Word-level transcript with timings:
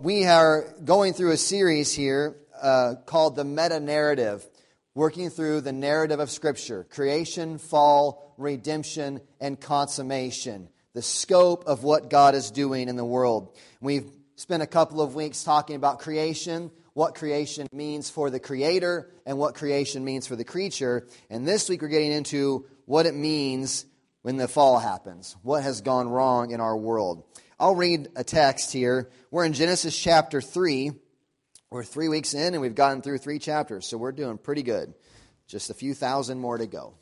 we 0.00 0.24
are 0.26 0.72
going 0.84 1.12
through 1.12 1.32
a 1.32 1.36
series 1.36 1.92
here 1.92 2.36
uh, 2.62 2.94
called 3.04 3.34
the 3.34 3.44
meta 3.44 3.80
narrative, 3.80 4.46
working 4.94 5.28
through 5.28 5.60
the 5.60 5.72
narrative 5.72 6.20
of 6.20 6.30
Scripture 6.30 6.84
creation, 6.84 7.58
fall, 7.58 8.34
redemption, 8.38 9.20
and 9.40 9.60
consummation. 9.60 10.68
The 10.94 11.02
scope 11.02 11.64
of 11.66 11.82
what 11.82 12.10
God 12.10 12.36
is 12.36 12.52
doing 12.52 12.88
in 12.88 12.94
the 12.94 13.04
world. 13.04 13.56
We've 13.80 14.08
spent 14.36 14.62
a 14.62 14.66
couple 14.66 15.00
of 15.00 15.16
weeks 15.16 15.42
talking 15.42 15.74
about 15.74 15.98
creation, 15.98 16.70
what 16.94 17.16
creation 17.16 17.66
means 17.72 18.08
for 18.08 18.30
the 18.30 18.40
creator, 18.40 19.10
and 19.26 19.36
what 19.36 19.56
creation 19.56 20.04
means 20.04 20.28
for 20.28 20.36
the 20.36 20.44
creature. 20.44 21.08
And 21.28 21.46
this 21.46 21.68
week 21.68 21.82
we're 21.82 21.88
getting 21.88 22.12
into 22.12 22.66
what 22.86 23.06
it 23.06 23.14
means 23.14 23.84
when 24.22 24.36
the 24.36 24.48
fall 24.48 24.78
happens, 24.78 25.36
what 25.42 25.64
has 25.64 25.80
gone 25.80 26.08
wrong 26.08 26.52
in 26.52 26.60
our 26.60 26.76
world. 26.76 27.24
I'll 27.60 27.74
read 27.74 28.10
a 28.14 28.22
text 28.22 28.72
here. 28.72 29.10
We're 29.32 29.44
in 29.44 29.52
Genesis 29.52 29.98
chapter 29.98 30.40
3. 30.40 30.92
We're 31.70 31.82
three 31.82 32.08
weeks 32.08 32.32
in, 32.32 32.54
and 32.54 32.60
we've 32.60 32.76
gotten 32.76 33.02
through 33.02 33.18
three 33.18 33.40
chapters, 33.40 33.84
so 33.84 33.98
we're 33.98 34.12
doing 34.12 34.38
pretty 34.38 34.62
good. 34.62 34.94
Just 35.48 35.68
a 35.68 35.74
few 35.74 35.92
thousand 35.92 36.38
more 36.38 36.56
to 36.56 36.68
go. 36.68 36.94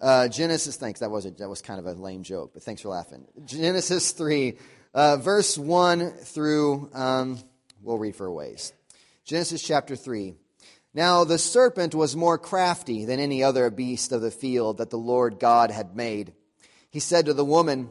Uh, 0.00 0.28
Genesis, 0.28 0.76
thanks. 0.76 1.00
That 1.00 1.10
was, 1.10 1.26
a, 1.26 1.32
that 1.32 1.50
was 1.50 1.60
kind 1.60 1.78
of 1.78 1.84
a 1.84 1.92
lame 1.92 2.22
joke, 2.22 2.52
but 2.54 2.62
thanks 2.62 2.80
for 2.80 2.88
laughing. 2.88 3.26
Genesis 3.44 4.12
3, 4.12 4.56
uh, 4.94 5.18
verse 5.18 5.58
1 5.58 6.12
through, 6.12 6.88
um, 6.94 7.38
we'll 7.82 7.98
read 7.98 8.16
for 8.16 8.24
a 8.24 8.32
ways. 8.32 8.72
Genesis 9.26 9.62
chapter 9.62 9.96
3. 9.96 10.34
Now 10.94 11.24
the 11.24 11.36
serpent 11.36 11.94
was 11.94 12.16
more 12.16 12.38
crafty 12.38 13.04
than 13.04 13.20
any 13.20 13.42
other 13.42 13.68
beast 13.68 14.12
of 14.12 14.22
the 14.22 14.30
field 14.30 14.78
that 14.78 14.88
the 14.88 14.96
Lord 14.96 15.38
God 15.38 15.70
had 15.70 15.94
made. 15.94 16.32
He 16.88 17.00
said 17.00 17.26
to 17.26 17.34
the 17.34 17.44
woman, 17.44 17.90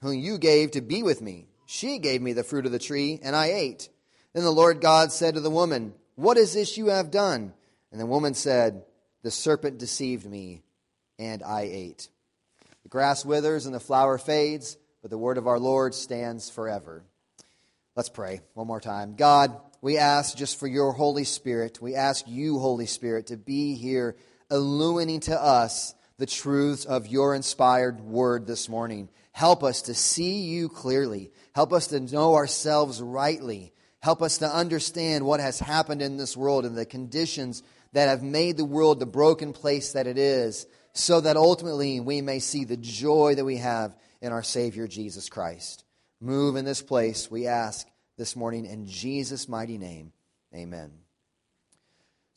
whom 0.00 0.14
you 0.14 0.38
gave 0.38 0.72
to 0.72 0.80
be 0.80 1.02
with 1.02 1.20
me, 1.20 1.48
she 1.66 1.98
gave 1.98 2.22
me 2.22 2.32
the 2.32 2.44
fruit 2.44 2.66
of 2.66 2.72
the 2.72 2.78
tree, 2.78 3.20
and 3.22 3.36
I 3.36 3.46
ate. 3.46 3.88
Then 4.32 4.44
the 4.44 4.50
Lord 4.50 4.80
God 4.80 5.12
said 5.12 5.34
to 5.34 5.40
the 5.40 5.50
woman, 5.50 5.94
What 6.14 6.38
is 6.38 6.54
this 6.54 6.78
you 6.78 6.86
have 6.86 7.10
done? 7.10 7.52
And 7.92 8.00
the 8.00 8.06
woman 8.06 8.34
said, 8.34 8.84
The 9.22 9.30
serpent 9.30 9.78
deceived 9.78 10.24
me, 10.24 10.62
and 11.18 11.42
I 11.42 11.62
ate. 11.62 12.08
The 12.84 12.88
grass 12.88 13.24
withers 13.24 13.66
and 13.66 13.74
the 13.74 13.80
flower 13.80 14.16
fades, 14.16 14.78
but 15.02 15.10
the 15.10 15.18
word 15.18 15.36
of 15.36 15.46
our 15.46 15.58
Lord 15.58 15.94
stands 15.94 16.48
forever. 16.48 17.04
Let's 17.96 18.08
pray 18.08 18.40
one 18.54 18.66
more 18.66 18.80
time. 18.80 19.14
God, 19.16 19.60
we 19.80 19.98
ask 19.98 20.36
just 20.36 20.58
for 20.58 20.66
your 20.66 20.92
Holy 20.92 21.24
Spirit. 21.24 21.82
We 21.82 21.94
ask 21.94 22.24
you, 22.26 22.58
Holy 22.58 22.86
Spirit, 22.86 23.26
to 23.26 23.36
be 23.36 23.74
here 23.74 24.16
illuminating 24.50 25.20
to 25.20 25.38
us 25.38 25.94
the 26.18 26.26
truths 26.26 26.84
of 26.84 27.06
your 27.06 27.34
inspired 27.34 28.00
word 28.00 28.46
this 28.46 28.68
morning. 28.68 29.08
Help 29.32 29.62
us 29.62 29.82
to 29.82 29.94
see 29.94 30.42
you 30.42 30.68
clearly. 30.68 31.30
Help 31.54 31.72
us 31.72 31.86
to 31.88 32.00
know 32.00 32.34
ourselves 32.34 33.00
rightly. 33.00 33.72
Help 34.00 34.20
us 34.20 34.38
to 34.38 34.52
understand 34.52 35.24
what 35.24 35.40
has 35.40 35.60
happened 35.60 36.02
in 36.02 36.16
this 36.16 36.36
world 36.36 36.64
and 36.64 36.76
the 36.76 36.84
conditions 36.84 37.62
that 37.92 38.08
have 38.08 38.22
made 38.22 38.56
the 38.56 38.64
world 38.64 39.00
the 39.00 39.06
broken 39.06 39.52
place 39.52 39.92
that 39.92 40.06
it 40.06 40.18
is, 40.18 40.66
so 40.92 41.20
that 41.20 41.36
ultimately 41.36 42.00
we 42.00 42.20
may 42.20 42.38
see 42.38 42.64
the 42.64 42.76
joy 42.76 43.34
that 43.34 43.44
we 43.44 43.56
have 43.56 43.96
in 44.20 44.32
our 44.32 44.42
Savior 44.42 44.86
Jesus 44.88 45.28
Christ. 45.28 45.84
Move 46.20 46.56
in 46.56 46.64
this 46.64 46.82
place, 46.82 47.30
we 47.30 47.46
ask 47.46 47.86
this 48.16 48.34
morning 48.34 48.66
in 48.66 48.86
Jesus' 48.86 49.48
mighty 49.48 49.78
name. 49.78 50.12
Amen. 50.54 50.90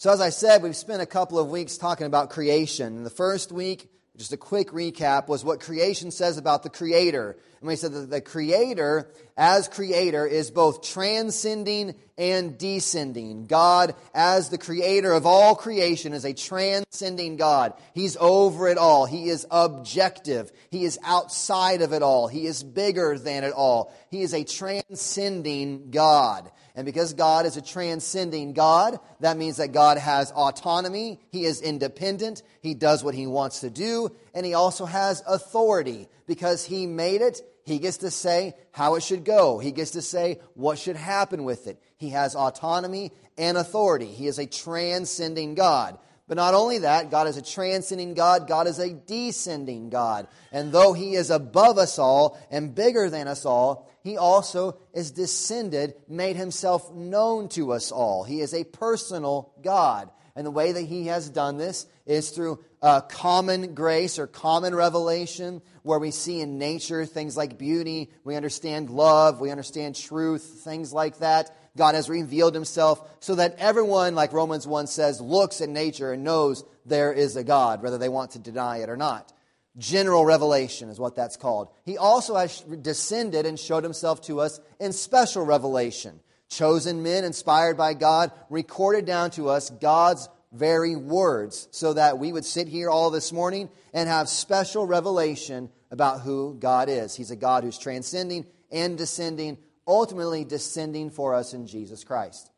So, 0.02 0.10
as 0.10 0.20
I 0.20 0.32
said, 0.32 0.64
we've 0.64 0.76
spent 0.76 1.04
a 1.04 1.06
couple 1.06 1.38
of 1.38 1.52
weeks 1.52 1.78
talking 1.78 2.08
about 2.08 2.32
creation. 2.32 2.98
In 2.98 3.04
the 3.04 3.12
first 3.12 3.52
week, 3.52 3.88
just 4.18 4.34
a 4.34 4.38
quick 4.38 4.70
recap, 4.70 5.28
was 5.28 5.46
what 5.46 5.60
creation 5.60 6.10
says 6.10 6.40
about 6.40 6.64
the 6.64 6.72
Creator. 6.72 7.38
And 7.60 7.68
we 7.68 7.76
said 7.76 7.94
that 7.94 8.10
the 8.10 8.20
Creator, 8.20 9.12
as 9.38 9.68
Creator, 9.68 10.26
is 10.26 10.50
both 10.50 10.82
transcending 10.82 11.94
and 12.22 12.56
descending. 12.56 13.48
God, 13.48 13.96
as 14.14 14.50
the 14.50 14.60
Creator 14.60 15.12
of 15.12 15.26
all 15.26 15.56
creation, 15.56 16.14
is 16.14 16.24
a 16.24 16.36
transcending 16.36 17.36
God. 17.36 17.74
He's 17.96 18.16
over 18.18 18.68
it 18.68 18.78
all. 18.78 19.08
He 19.08 19.28
is 19.28 19.48
objective. 19.50 20.52
He 20.70 20.84
is 20.84 21.00
outside 21.04 21.82
of 21.82 21.94
it 21.94 22.04
all. 22.04 22.28
He 22.28 22.46
is 22.46 22.64
bigger 22.64 23.18
than 23.18 23.44
it 23.44 23.54
all. 23.54 23.92
He 24.12 24.22
is 24.22 24.36
a 24.36 24.44
transcending 24.44 25.90
God. 25.90 26.52
And 26.76 26.86
because 26.86 27.16
God 27.16 27.48
is 27.48 27.58
a 27.58 27.62
transcending 27.62 28.54
God, 28.54 29.00
that 29.20 29.36
means 29.36 29.58
that 29.58 29.72
God 29.72 29.98
has 29.98 30.32
autonomy. 30.32 31.20
He 31.32 31.44
is 31.44 31.60
independent. 31.60 32.44
He 32.62 32.76
does 32.76 33.04
what 33.04 33.16
he 33.16 33.26
wants 33.26 33.62
to 33.62 33.72
do. 33.72 34.12
And 34.36 34.46
he 34.46 34.54
also 34.54 34.86
has 34.86 35.24
authority. 35.28 36.08
Because 36.28 36.64
he 36.64 36.86
made 36.86 37.22
it, 37.22 37.42
he 37.64 37.80
gets 37.80 37.98
to 37.98 38.12
say 38.12 38.54
how 38.72 38.96
it 38.96 39.04
should 39.04 39.24
go. 39.24 39.60
He 39.60 39.72
gets 39.72 39.92
to 39.92 40.02
say 40.02 40.40
what 40.56 40.80
should 40.80 40.96
happen 40.96 41.44
with 41.44 41.68
it. 41.68 41.82
He 41.98 42.10
has 42.10 42.36
autonomy 42.36 43.12
and 43.38 43.58
authority. 43.58 44.08
He 44.08 44.28
is 44.28 44.40
a 44.40 44.46
transcending 44.48 45.56
God. 45.56 45.98
But 46.28 46.38
not 46.38 46.54
only 46.54 46.80
that, 46.80 47.12
God 47.12 47.28
is 47.28 47.36
a 47.36 47.42
transcending 47.42 48.14
God, 48.14 48.48
God 48.48 48.66
is 48.66 48.80
a 48.80 48.94
descending 48.94 49.90
God. 49.90 50.28
And 50.52 50.72
though 50.72 50.94
He 50.94 51.16
is 51.16 51.30
above 51.30 51.78
us 51.78 52.00
all 52.00 52.40
and 52.50 52.74
bigger 52.74 53.10
than 53.10 53.28
us 53.28 53.46
all, 53.46 53.90
He 54.02 54.18
also 54.18 54.78
is 54.94 55.12
descended, 55.12 55.94
made 56.08 56.38
Himself 56.38 56.90
known 56.94 57.50
to 57.50 57.74
us 57.74 57.92
all. 57.92 58.24
He 58.24 58.40
is 58.40 58.54
a 58.54 58.64
personal 58.64 59.52
God. 59.62 60.10
And 60.36 60.46
the 60.46 60.52
way 60.52 60.72
that 60.72 60.84
He 60.84 61.08
has 61.08 61.30
done 61.30 61.58
this 61.58 61.86
is 62.06 62.30
through 62.32 62.64
uh, 62.82 63.02
common 63.02 63.74
grace 63.74 64.18
or 64.18 64.28
common 64.28 64.74
revelation, 64.74 65.62
where 65.84 66.00
we 66.00 66.12
see 66.12 66.42
in 66.42 66.58
nature 66.58 67.06
things 67.06 67.38
like 67.38 67.58
beauty, 67.58 68.10
we 68.24 68.36
understand 68.36 68.90
love, 68.90 69.40
we 69.40 69.52
understand 69.52 69.96
truth, 69.96 70.62
things 70.64 70.92
like 70.92 71.20
that. 71.20 71.56
God 71.78 71.96
has 71.96 72.10
revealed 72.10 72.54
himself 72.54 73.08
so 73.22 73.36
that 73.36 73.56
everyone, 73.58 74.16
like 74.16 74.34
Romans 74.34 74.68
1 74.68 74.88
says, 74.88 75.22
looks 75.22 75.62
at 75.62 75.70
nature 75.70 76.12
and 76.12 76.24
knows 76.24 76.66
there 76.86 77.14
is 77.14 77.36
a 77.36 77.44
God, 77.44 77.82
whether 77.82 77.98
they 77.98 78.10
want 78.10 78.32
to 78.32 78.40
deny 78.40 78.80
it 78.80 78.90
or 78.90 78.98
not. 78.98 79.32
General 79.78 80.26
revelation 80.26 80.90
is 80.90 81.00
what 81.00 81.16
that's 81.16 81.38
called. 81.38 81.70
He 81.86 81.98
also 81.98 82.36
has 82.36 82.60
descended 82.60 83.46
and 83.46 83.58
showed 83.58 83.84
himself 83.84 84.22
to 84.24 84.42
us 84.42 84.60
in 84.80 84.92
special 84.92 85.46
revelation. 85.46 86.20
Chosen 86.50 87.02
men, 87.04 87.24
inspired 87.24 87.78
by 87.78 87.94
God, 87.94 88.34
recorded 88.50 89.06
down 89.06 89.32
to 89.32 89.48
us 89.48 89.70
God's 89.70 90.28
very 90.52 90.96
words 90.96 91.68
so 91.72 91.94
that 91.94 92.18
we 92.18 92.34
would 92.34 92.46
sit 92.46 92.68
here 92.68 92.90
all 92.90 93.10
this 93.10 93.32
morning 93.32 93.70
and 93.94 94.10
have 94.10 94.30
special 94.30 94.86
revelation 94.86 95.70
about 95.90 96.22
who 96.22 96.56
God 96.60 96.90
is. 96.90 97.16
He's 97.16 97.32
a 97.32 97.36
God 97.36 97.64
who's 97.64 97.78
transcending 97.78 98.46
and 98.72 98.98
descending 98.98 99.58
ultimately 99.88 100.46
descending 100.46 101.10
for 101.10 101.34
us 101.34 101.54
in 101.54 101.68
Jesus 101.68 102.04
Christ. 102.04 102.50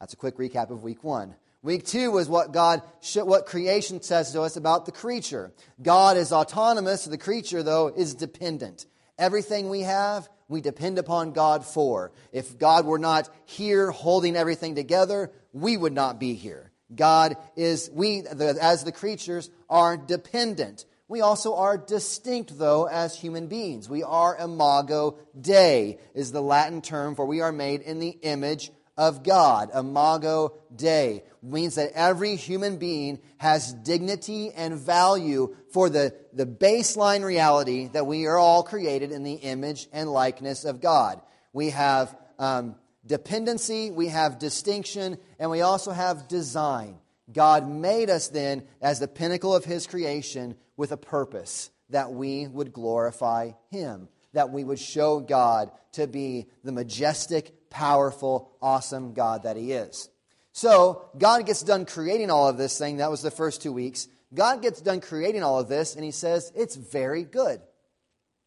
That's 0.00 0.12
a 0.12 0.16
quick 0.16 0.36
recap 0.36 0.70
of 0.70 0.82
week 0.82 1.02
one. 1.02 1.34
Week 1.62 1.84
two 1.84 2.10
was 2.10 2.28
what 2.28 2.52
God, 2.52 2.82
what 3.14 3.46
creation 3.46 4.02
says 4.02 4.32
to 4.32 4.42
us 4.42 4.56
about 4.56 4.86
the 4.86 4.92
creature. 4.92 5.52
God 5.82 6.16
is 6.16 6.32
autonomous. 6.32 7.06
The 7.06 7.18
creature, 7.18 7.62
though, 7.62 7.88
is 7.88 8.14
dependent. 8.14 8.86
Everything 9.18 9.68
we 9.68 9.80
have, 9.80 10.28
we 10.48 10.60
depend 10.60 10.98
upon 10.98 11.32
God 11.32 11.64
for. 11.64 12.12
If 12.30 12.58
God 12.58 12.84
were 12.84 12.98
not 12.98 13.30
here 13.46 13.90
holding 13.90 14.36
everything 14.36 14.74
together, 14.74 15.32
we 15.52 15.76
would 15.76 15.94
not 15.94 16.20
be 16.20 16.34
here. 16.34 16.70
God 16.94 17.36
is, 17.56 17.90
we, 17.92 18.22
as 18.22 18.84
the 18.84 18.92
creatures, 18.92 19.50
are 19.68 19.96
dependent. 19.96 20.84
We 21.08 21.20
also 21.20 21.54
are 21.56 21.78
distinct, 21.78 22.58
though, 22.58 22.86
as 22.86 23.18
human 23.18 23.46
beings. 23.46 23.88
We 23.88 24.02
are 24.02 24.36
imago 24.36 25.18
Dei, 25.40 25.98
is 26.14 26.32
the 26.32 26.42
Latin 26.42 26.82
term 26.82 27.14
for 27.14 27.26
we 27.26 27.40
are 27.40 27.52
made 27.52 27.82
in 27.82 27.98
the 28.00 28.16
image 28.22 28.70
of 28.96 29.22
God. 29.22 29.70
Imago 29.74 30.54
Dei 30.74 31.22
means 31.42 31.76
that 31.76 31.92
every 31.94 32.34
human 32.36 32.78
being 32.78 33.20
has 33.38 33.72
dignity 33.72 34.50
and 34.50 34.74
value 34.74 35.54
for 35.72 35.88
the, 35.88 36.14
the 36.32 36.46
baseline 36.46 37.22
reality 37.22 37.88
that 37.88 38.06
we 38.06 38.26
are 38.26 38.38
all 38.38 38.62
created 38.62 39.12
in 39.12 39.22
the 39.22 39.34
image 39.34 39.88
and 39.92 40.10
likeness 40.10 40.64
of 40.64 40.80
God. 40.80 41.20
We 41.52 41.70
have 41.70 42.16
um, 42.38 42.74
dependency, 43.06 43.90
we 43.90 44.08
have 44.08 44.38
distinction, 44.38 45.18
and 45.38 45.50
we 45.50 45.60
also 45.60 45.92
have 45.92 46.28
design. 46.28 46.98
God 47.32 47.68
made 47.68 48.10
us 48.10 48.28
then 48.28 48.64
as 48.80 48.98
the 49.00 49.08
pinnacle 49.08 49.54
of 49.54 49.64
His 49.64 49.86
creation 49.86 50.56
with 50.76 50.92
a 50.92 50.96
purpose 50.96 51.70
that 51.90 52.12
we 52.12 52.46
would 52.46 52.72
glorify 52.72 53.52
Him, 53.70 54.08
that 54.32 54.50
we 54.50 54.64
would 54.64 54.78
show 54.78 55.20
God 55.20 55.70
to 55.92 56.06
be 56.06 56.46
the 56.64 56.72
majestic, 56.72 57.70
powerful, 57.70 58.50
awesome 58.60 59.12
God 59.12 59.44
that 59.44 59.56
He 59.56 59.72
is. 59.72 60.08
So, 60.52 61.10
God 61.18 61.44
gets 61.46 61.62
done 61.62 61.84
creating 61.84 62.30
all 62.30 62.48
of 62.48 62.56
this 62.56 62.78
thing. 62.78 62.96
That 62.96 63.10
was 63.10 63.22
the 63.22 63.30
first 63.30 63.60
two 63.60 63.72
weeks. 63.72 64.08
God 64.32 64.62
gets 64.62 64.80
done 64.80 65.00
creating 65.00 65.42
all 65.42 65.58
of 65.58 65.68
this, 65.68 65.94
and 65.94 66.04
He 66.04 66.10
says, 66.10 66.50
It's 66.54 66.76
very 66.76 67.24
good. 67.24 67.60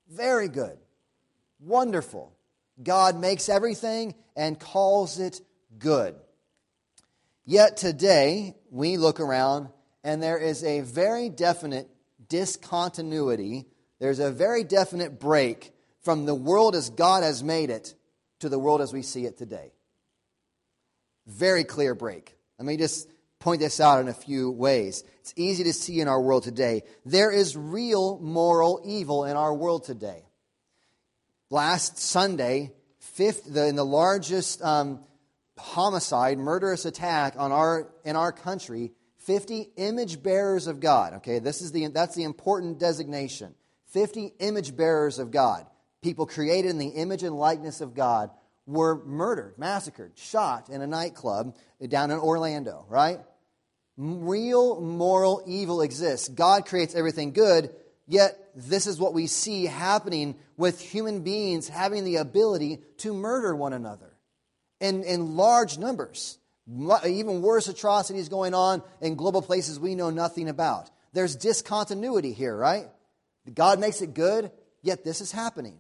Very 0.09 0.47
good. 0.47 0.77
Wonderful. 1.59 2.33
God 2.81 3.19
makes 3.19 3.49
everything 3.49 4.15
and 4.35 4.59
calls 4.59 5.19
it 5.19 5.41
good. 5.77 6.15
Yet 7.45 7.77
today, 7.77 8.55
we 8.69 8.97
look 8.97 9.19
around 9.19 9.69
and 10.03 10.21
there 10.21 10.37
is 10.37 10.63
a 10.63 10.81
very 10.81 11.29
definite 11.29 11.89
discontinuity. 12.27 13.65
There's 13.99 14.19
a 14.19 14.31
very 14.31 14.63
definite 14.63 15.19
break 15.19 15.73
from 16.03 16.25
the 16.25 16.35
world 16.35 16.75
as 16.75 16.89
God 16.89 17.23
has 17.23 17.43
made 17.43 17.69
it 17.69 17.95
to 18.39 18.49
the 18.49 18.59
world 18.59 18.81
as 18.81 18.93
we 18.93 19.01
see 19.01 19.25
it 19.25 19.37
today. 19.37 19.73
Very 21.27 21.63
clear 21.63 21.93
break. 21.95 22.35
Let 22.57 22.65
me 22.65 22.77
just 22.77 23.09
point 23.39 23.61
this 23.61 23.79
out 23.79 23.99
in 23.99 24.07
a 24.07 24.13
few 24.13 24.51
ways. 24.51 25.03
It's 25.21 25.33
easy 25.35 25.63
to 25.65 25.73
see 25.73 25.99
in 25.99 26.07
our 26.07 26.21
world 26.21 26.43
today. 26.43 26.83
There 27.05 27.31
is 27.31 27.57
real 27.57 28.19
moral 28.19 28.81
evil 28.85 29.25
in 29.25 29.35
our 29.35 29.53
world 29.53 29.83
today. 29.83 30.28
Last 31.50 31.98
Sunday, 31.98 32.72
fifth, 33.00 33.51
the, 33.51 33.68
in 33.68 33.75
the 33.75 33.86
largest 33.86 34.62
um, 34.62 35.00
homicide, 35.57 36.38
murderous 36.38 36.86
attack 36.86 37.36
on 37.38 37.51
our, 37.51 37.92
in 38.06 38.16
our 38.16 38.31
country, 38.31 38.92
50 39.18 39.69
image 39.78 40.24
bearers 40.24 40.68
of 40.68 40.80
God. 40.80 41.13
Okay, 41.16 41.40
this 41.40 41.62
is 41.62 41.72
the, 41.72 41.88
that's 41.88 42.16
the 42.16 42.24
important 42.24 42.80
designation. 42.80 43.56
50 43.88 44.34
image 44.40 44.75
bearers 44.75 45.19
of 45.19 45.31
God 45.31 45.66
people 46.01 46.25
created 46.25 46.69
in 46.69 46.78
the 46.78 46.88
image 46.88 47.24
and 47.24 47.36
likeness 47.36 47.81
of 47.81 47.94
God 47.94 48.30
were 48.66 49.04
murdered, 49.06 49.56
massacred, 49.57 50.18
shot 50.18 50.69
in 50.69 50.81
a 50.81 50.88
nightclub 50.88 51.56
down 51.88 52.12
in 52.12 52.19
Orlando, 52.19 52.86
right? 52.88 53.19
Real 53.98 54.80
moral 54.80 55.44
evil 55.46 55.81
exists. 55.81 56.30
God 56.30 56.66
creates 56.66 56.96
everything 56.96 57.31
good, 57.31 57.74
yet 58.09 58.50
this 58.56 58.88
is 58.88 59.00
what 59.00 59.13
we 59.13 59.27
see 59.27 59.65
happening 59.65 60.35
with 60.57 60.81
human 60.81 61.21
beings 61.21 61.69
having 61.69 62.03
the 62.03 62.17
ability 62.17 62.79
to 62.97 63.13
murder 63.13 63.56
one 63.56 63.71
another 63.71 64.17
in, 64.81 65.03
in 65.03 65.38
large 65.38 65.77
numbers. 65.77 66.38
Even 67.07 67.41
worse 67.41 67.67
atrocities 67.67 68.27
going 68.27 68.53
on 68.53 68.83
in 69.00 69.15
global 69.15 69.41
places 69.41 69.79
we 69.79 69.95
know 69.95 70.09
nothing 70.09 70.50
about. 70.50 70.89
There's 71.13 71.35
discontinuity 71.35 72.33
here, 72.33 72.56
right? 72.56 72.88
God 73.53 73.79
makes 73.79 74.01
it 74.01 74.13
good, 74.13 74.51
yet 74.81 75.03
this 75.03 75.21
is 75.21 75.31
happening. 75.31 75.79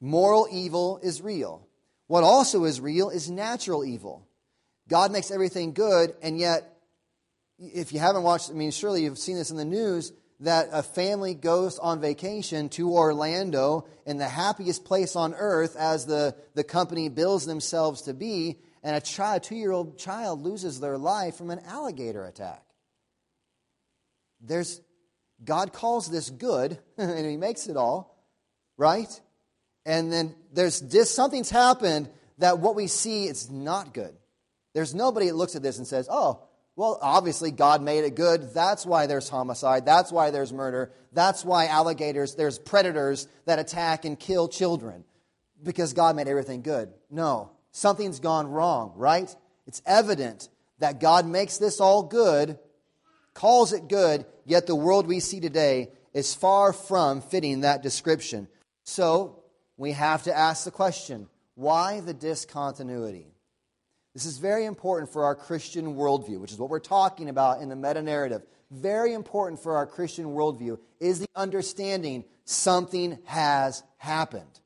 Moral 0.00 0.48
evil 0.50 1.00
is 1.02 1.22
real. 1.22 1.66
What 2.06 2.24
also 2.24 2.64
is 2.64 2.80
real 2.80 3.10
is 3.10 3.30
natural 3.30 3.84
evil. 3.84 4.26
God 4.88 5.12
makes 5.12 5.30
everything 5.30 5.72
good, 5.72 6.14
and 6.22 6.38
yet, 6.38 6.76
if 7.58 7.92
you 7.92 8.00
haven't 8.00 8.22
watched, 8.22 8.50
I 8.50 8.54
mean, 8.54 8.70
surely 8.70 9.04
you've 9.04 9.18
seen 9.18 9.36
this 9.36 9.50
in 9.50 9.56
the 9.56 9.64
news 9.64 10.12
that 10.40 10.68
a 10.72 10.82
family 10.82 11.34
goes 11.34 11.78
on 11.78 12.00
vacation 12.00 12.68
to 12.70 12.92
Orlando 12.92 13.86
in 14.06 14.18
the 14.18 14.28
happiest 14.28 14.84
place 14.84 15.16
on 15.16 15.34
earth 15.34 15.76
as 15.76 16.06
the, 16.06 16.34
the 16.54 16.64
company 16.64 17.08
bills 17.08 17.46
themselves 17.46 18.02
to 18.02 18.14
be, 18.14 18.58
and 18.82 18.96
a 18.96 19.00
child, 19.00 19.42
two 19.42 19.56
year 19.56 19.72
old 19.72 19.98
child 19.98 20.42
loses 20.42 20.80
their 20.80 20.98
life 20.98 21.36
from 21.36 21.50
an 21.50 21.60
alligator 21.66 22.24
attack. 22.24 22.64
There's, 24.40 24.80
God 25.44 25.72
calls 25.72 26.10
this 26.10 26.30
good, 26.30 26.78
and 26.98 27.26
He 27.26 27.36
makes 27.36 27.66
it 27.66 27.76
all, 27.76 28.24
right? 28.76 29.20
and 29.86 30.12
then 30.12 30.34
there's 30.52 30.80
this, 30.80 31.10
something's 31.10 31.50
happened 31.50 32.08
that 32.38 32.58
what 32.58 32.74
we 32.74 32.86
see 32.86 33.24
is 33.24 33.50
not 33.50 33.94
good. 33.94 34.14
There's 34.74 34.94
nobody 34.94 35.26
that 35.26 35.36
looks 35.36 35.56
at 35.56 35.62
this 35.62 35.78
and 35.78 35.86
says, 35.86 36.08
oh, 36.10 36.42
well, 36.76 36.98
obviously 37.02 37.50
God 37.50 37.82
made 37.82 38.04
it 38.04 38.14
good. 38.14 38.54
That's 38.54 38.86
why 38.86 39.06
there's 39.06 39.28
homicide. 39.28 39.84
That's 39.84 40.10
why 40.10 40.30
there's 40.30 40.52
murder. 40.52 40.92
That's 41.12 41.44
why 41.44 41.66
alligators, 41.66 42.34
there's 42.34 42.58
predators 42.58 43.28
that 43.44 43.58
attack 43.58 44.04
and 44.04 44.18
kill 44.18 44.48
children 44.48 45.04
because 45.62 45.92
God 45.92 46.16
made 46.16 46.28
everything 46.28 46.62
good. 46.62 46.90
No, 47.10 47.50
something's 47.72 48.20
gone 48.20 48.48
wrong, 48.48 48.92
right? 48.96 49.34
It's 49.66 49.82
evident 49.84 50.48
that 50.78 51.00
God 51.00 51.26
makes 51.26 51.58
this 51.58 51.80
all 51.80 52.02
good, 52.02 52.58
calls 53.34 53.72
it 53.72 53.88
good, 53.88 54.24
yet 54.46 54.66
the 54.66 54.74
world 54.74 55.06
we 55.06 55.20
see 55.20 55.40
today 55.40 55.90
is 56.14 56.34
far 56.34 56.72
from 56.72 57.20
fitting 57.20 57.60
that 57.60 57.82
description. 57.82 58.48
So, 58.84 59.42
we 59.76 59.92
have 59.92 60.24
to 60.24 60.36
ask 60.36 60.64
the 60.64 60.70
question 60.70 61.28
why 61.54 62.00
the 62.00 62.14
discontinuity? 62.14 63.29
This 64.14 64.26
is 64.26 64.38
very 64.38 64.64
important 64.64 65.12
for 65.12 65.24
our 65.24 65.36
Christian 65.36 65.94
worldview, 65.94 66.40
which 66.40 66.50
is 66.50 66.58
what 66.58 66.68
we're 66.68 66.80
talking 66.80 67.28
about 67.28 67.60
in 67.60 67.68
the 67.68 67.76
meta 67.76 68.02
narrative. 68.02 68.42
Very 68.70 69.12
important 69.12 69.62
for 69.62 69.76
our 69.76 69.86
Christian 69.86 70.26
worldview 70.26 70.78
is 70.98 71.20
the 71.20 71.28
understanding 71.36 72.24
something 72.44 73.18
has 73.24 73.84
happened 73.98 74.60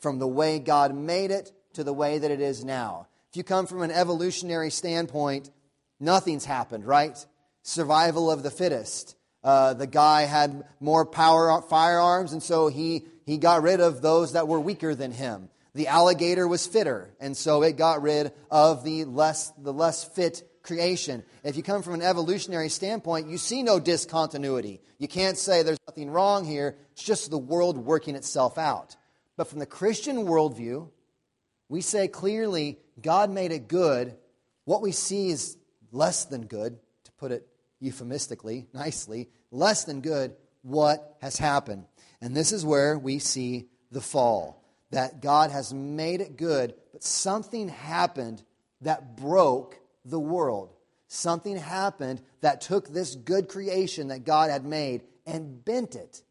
from 0.00 0.18
the 0.18 0.26
way 0.26 0.58
God 0.58 0.94
made 0.94 1.30
it 1.30 1.52
to 1.74 1.84
the 1.84 1.92
way 1.92 2.18
that 2.18 2.30
it 2.30 2.40
is 2.40 2.64
now. 2.64 3.08
If 3.30 3.36
you 3.36 3.44
come 3.44 3.66
from 3.66 3.82
an 3.82 3.90
evolutionary 3.90 4.70
standpoint, 4.70 5.50
nothing's 6.00 6.46
happened, 6.46 6.86
right? 6.86 7.24
Survival 7.62 8.30
of 8.30 8.42
the 8.42 8.50
fittest. 8.50 9.16
Uh, 9.44 9.74
the 9.74 9.86
guy 9.86 10.22
had 10.22 10.64
more 10.80 11.04
power 11.04 11.60
firearms, 11.62 12.32
and 12.32 12.42
so 12.42 12.68
he 12.68 13.04
he 13.26 13.36
got 13.36 13.62
rid 13.62 13.80
of 13.80 14.00
those 14.00 14.32
that 14.32 14.48
were 14.48 14.58
weaker 14.58 14.94
than 14.94 15.12
him. 15.12 15.50
The 15.78 15.86
alligator 15.86 16.48
was 16.48 16.66
fitter, 16.66 17.14
and 17.20 17.36
so 17.36 17.62
it 17.62 17.76
got 17.76 18.02
rid 18.02 18.32
of 18.50 18.82
the 18.82 19.04
less, 19.04 19.52
the 19.56 19.72
less 19.72 20.02
fit 20.02 20.42
creation. 20.64 21.22
If 21.44 21.56
you 21.56 21.62
come 21.62 21.84
from 21.84 21.94
an 21.94 22.02
evolutionary 22.02 22.68
standpoint, 22.68 23.28
you 23.28 23.38
see 23.38 23.62
no 23.62 23.78
discontinuity. 23.78 24.80
You 24.98 25.06
can't 25.06 25.38
say 25.38 25.62
there's 25.62 25.78
nothing 25.86 26.10
wrong 26.10 26.44
here, 26.44 26.76
it's 26.90 27.04
just 27.04 27.30
the 27.30 27.38
world 27.38 27.78
working 27.78 28.16
itself 28.16 28.58
out. 28.58 28.96
But 29.36 29.46
from 29.46 29.60
the 29.60 29.66
Christian 29.66 30.24
worldview, 30.26 30.90
we 31.68 31.80
say 31.80 32.08
clearly 32.08 32.80
God 33.00 33.30
made 33.30 33.52
it 33.52 33.68
good. 33.68 34.16
What 34.64 34.82
we 34.82 34.90
see 34.90 35.28
is 35.28 35.56
less 35.92 36.24
than 36.24 36.46
good, 36.46 36.76
to 37.04 37.12
put 37.12 37.30
it 37.30 37.46
euphemistically, 37.78 38.66
nicely, 38.74 39.28
less 39.52 39.84
than 39.84 40.00
good. 40.00 40.34
What 40.62 41.18
has 41.20 41.38
happened? 41.38 41.86
And 42.20 42.36
this 42.36 42.50
is 42.50 42.66
where 42.66 42.98
we 42.98 43.20
see 43.20 43.68
the 43.92 44.00
fall 44.00 44.58
that 44.90 45.20
God 45.20 45.50
has 45.50 45.72
made 45.72 46.20
it 46.20 46.36
good, 46.36 46.74
but 46.92 47.02
something 47.02 47.68
happened 47.68 48.42
that 48.80 49.16
broke 49.16 49.78
the 50.04 50.20
world. 50.20 50.72
Something 51.08 51.56
happened 51.56 52.20
that 52.40 52.60
took 52.60 52.88
this 52.88 53.14
good 53.14 53.48
creation 53.48 54.08
that 54.08 54.24
God 54.24 54.50
had 54.50 54.64
made 54.64 55.02
and 55.26 55.64
bent 55.64 55.94
it, 55.94 56.22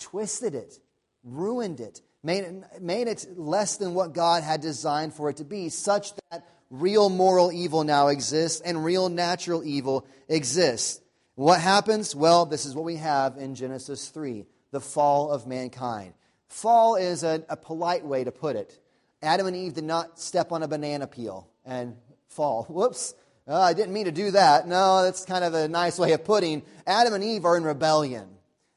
twisted 0.00 0.54
it, 0.54 0.78
ruined 1.22 1.80
it, 1.80 2.00
made 2.22 2.44
it, 2.44 2.82
made 2.82 3.08
it 3.08 3.26
less 3.36 3.76
than 3.76 3.94
what 3.94 4.12
God 4.12 4.42
had 4.42 4.60
designed 4.60 5.14
for 5.14 5.30
it 5.30 5.36
to 5.38 5.44
be, 5.44 5.68
such 5.68 6.12
that 6.30 6.46
real 6.70 7.08
moral 7.08 7.52
evil 7.52 7.84
now 7.84 8.08
exists 8.08 8.60
and 8.60 8.84
real 8.84 9.08
natural 9.08 9.64
evil 9.64 10.06
exists. 10.28 11.00
What 11.36 11.60
happens? 11.60 12.14
Well, 12.14 12.46
this 12.46 12.64
is 12.64 12.74
what 12.74 12.84
we 12.84 12.96
have 12.96 13.36
in 13.36 13.54
Genesis 13.54 14.08
3 14.08 14.46
the 14.70 14.80
fall 14.80 15.30
of 15.30 15.46
mankind. 15.46 16.14
Fall 16.54 16.94
is 16.94 17.24
a, 17.24 17.42
a 17.48 17.56
polite 17.56 18.06
way 18.06 18.22
to 18.22 18.30
put 18.30 18.54
it. 18.54 18.78
Adam 19.20 19.48
and 19.48 19.56
Eve 19.56 19.74
did 19.74 19.82
not 19.82 20.20
step 20.20 20.52
on 20.52 20.62
a 20.62 20.68
banana 20.68 21.08
peel 21.08 21.48
and 21.64 21.96
fall. 22.28 22.64
Whoops. 22.68 23.14
oh, 23.48 23.60
I 23.60 23.72
didn't 23.74 23.92
mean 23.92 24.04
to 24.04 24.12
do 24.12 24.30
that. 24.30 24.68
No, 24.68 25.02
that's 25.02 25.24
kind 25.24 25.42
of 25.44 25.52
a 25.54 25.66
nice 25.66 25.98
way 25.98 26.12
of 26.12 26.24
putting. 26.24 26.62
Adam 26.86 27.12
and 27.12 27.24
Eve 27.24 27.44
are 27.44 27.56
in 27.56 27.64
rebellion. 27.64 28.28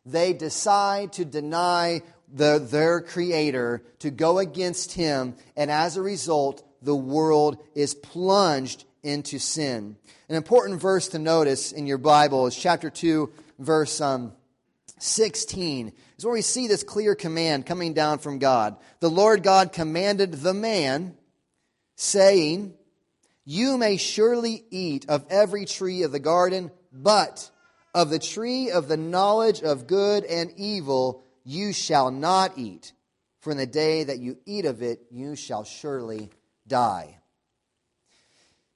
They 0.07 0.33
decide 0.33 1.13
to 1.13 1.25
deny 1.25 2.01
the, 2.33 2.57
their 2.57 2.99
creator, 2.99 3.83
to 3.99 4.09
go 4.09 4.39
against 4.39 4.93
him, 4.93 5.35
and 5.55 5.69
as 5.69 5.97
a 5.97 6.01
result, 6.01 6.67
the 6.81 6.95
world 6.95 7.63
is 7.75 7.93
plunged 7.93 8.85
into 9.03 9.37
sin. 9.37 9.97
An 10.29 10.35
important 10.35 10.81
verse 10.81 11.09
to 11.09 11.19
notice 11.19 11.71
in 11.71 11.85
your 11.85 11.99
Bible 11.99 12.47
is 12.47 12.55
chapter 12.55 12.89
2, 12.89 13.31
verse 13.59 14.01
um, 14.01 14.33
16 14.99 15.93
is 16.17 16.25
where 16.25 16.33
we 16.33 16.41
see 16.41 16.67
this 16.67 16.83
clear 16.83 17.15
command 17.15 17.65
coming 17.65 17.93
down 17.93 18.19
from 18.19 18.39
God. 18.39 18.77
The 18.99 19.09
Lord 19.09 19.43
God 19.43 19.71
commanded 19.71 20.33
the 20.33 20.53
man, 20.53 21.15
saying, 21.95 22.73
You 23.45 23.77
may 23.77 23.97
surely 23.97 24.63
eat 24.69 25.07
of 25.09 25.25
every 25.29 25.65
tree 25.65 26.03
of 26.03 26.11
the 26.11 26.19
garden, 26.19 26.71
but 26.91 27.49
of 27.93 28.09
the 28.09 28.19
tree 28.19 28.71
of 28.71 28.87
the 28.87 28.97
knowledge 28.97 29.61
of 29.61 29.87
good 29.87 30.23
and 30.23 30.51
evil 30.57 31.23
you 31.43 31.73
shall 31.73 32.11
not 32.11 32.57
eat, 32.57 32.93
for 33.39 33.51
in 33.51 33.57
the 33.57 33.65
day 33.65 34.03
that 34.03 34.19
you 34.19 34.37
eat 34.45 34.65
of 34.65 34.81
it, 34.81 35.01
you 35.09 35.35
shall 35.35 35.63
surely 35.63 36.29
die. 36.67 37.19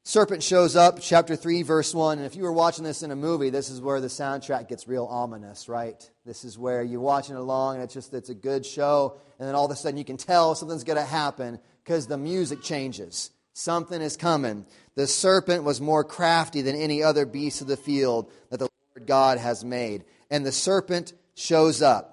Serpent 0.03 0.41
shows 0.41 0.75
up, 0.75 0.99
chapter 0.99 1.35
3, 1.35 1.61
verse 1.61 1.93
1. 1.93 2.17
And 2.17 2.25
if 2.25 2.35
you 2.35 2.41
were 2.41 2.51
watching 2.51 2.83
this 2.83 3.03
in 3.03 3.11
a 3.11 3.15
movie, 3.15 3.51
this 3.51 3.69
is 3.69 3.79
where 3.79 4.01
the 4.01 4.07
soundtrack 4.07 4.67
gets 4.67 4.87
real 4.87 5.05
ominous, 5.05 5.69
right? 5.69 6.09
This 6.25 6.43
is 6.43 6.57
where 6.57 6.81
you're 6.81 6.99
watching 6.99 7.35
along 7.35 7.75
and 7.75 7.83
it's 7.83 7.93
just 7.93 8.11
it's 8.11 8.29
a 8.29 8.35
good 8.35 8.65
show, 8.65 9.17
and 9.37 9.47
then 9.47 9.53
all 9.53 9.65
of 9.65 9.71
a 9.71 9.75
sudden 9.75 9.97
you 9.97 10.03
can 10.03 10.17
tell 10.17 10.55
something's 10.55 10.83
going 10.83 10.97
to 10.97 11.05
happen 11.05 11.59
because 11.83 12.07
the 12.07 12.17
music 12.17 12.63
changes. 12.63 13.29
Something 13.53 14.01
is 14.01 14.17
coming. 14.17 14.65
The 14.95 15.05
serpent 15.05 15.65
was 15.65 15.79
more 15.79 16.03
crafty 16.03 16.63
than 16.63 16.75
any 16.75 17.03
other 17.03 17.27
beast 17.27 17.61
of 17.61 17.67
the 17.67 17.77
field 17.77 18.31
that 18.49 18.57
the 18.57 18.69
Lord 18.95 19.07
God 19.07 19.37
has 19.37 19.63
made. 19.63 20.03
And 20.31 20.43
the 20.43 20.51
serpent 20.51 21.13
shows 21.35 21.83
up 21.83 22.10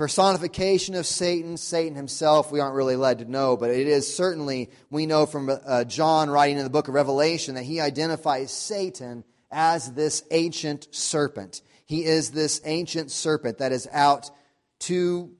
personification 0.00 0.94
of 0.94 1.04
Satan, 1.04 1.58
Satan 1.58 1.94
himself, 1.94 2.50
we 2.50 2.58
aren't 2.58 2.74
really 2.74 2.96
led 2.96 3.18
to 3.18 3.26
know, 3.26 3.54
but 3.54 3.68
it 3.68 3.86
is 3.86 4.16
certainly, 4.16 4.70
we 4.88 5.04
know 5.04 5.26
from 5.26 5.50
uh, 5.50 5.84
John 5.84 6.30
writing 6.30 6.56
in 6.56 6.64
the 6.64 6.70
book 6.70 6.88
of 6.88 6.94
Revelation 6.94 7.56
that 7.56 7.64
he 7.64 7.80
identifies 7.80 8.50
Satan 8.50 9.24
as 9.50 9.92
this 9.92 10.24
ancient 10.30 10.88
serpent. 10.90 11.60
He 11.84 12.06
is 12.06 12.30
this 12.30 12.62
ancient 12.64 13.10
serpent 13.10 13.58
that 13.58 13.72
is 13.72 13.86
out 13.92 14.30
to 14.78 15.32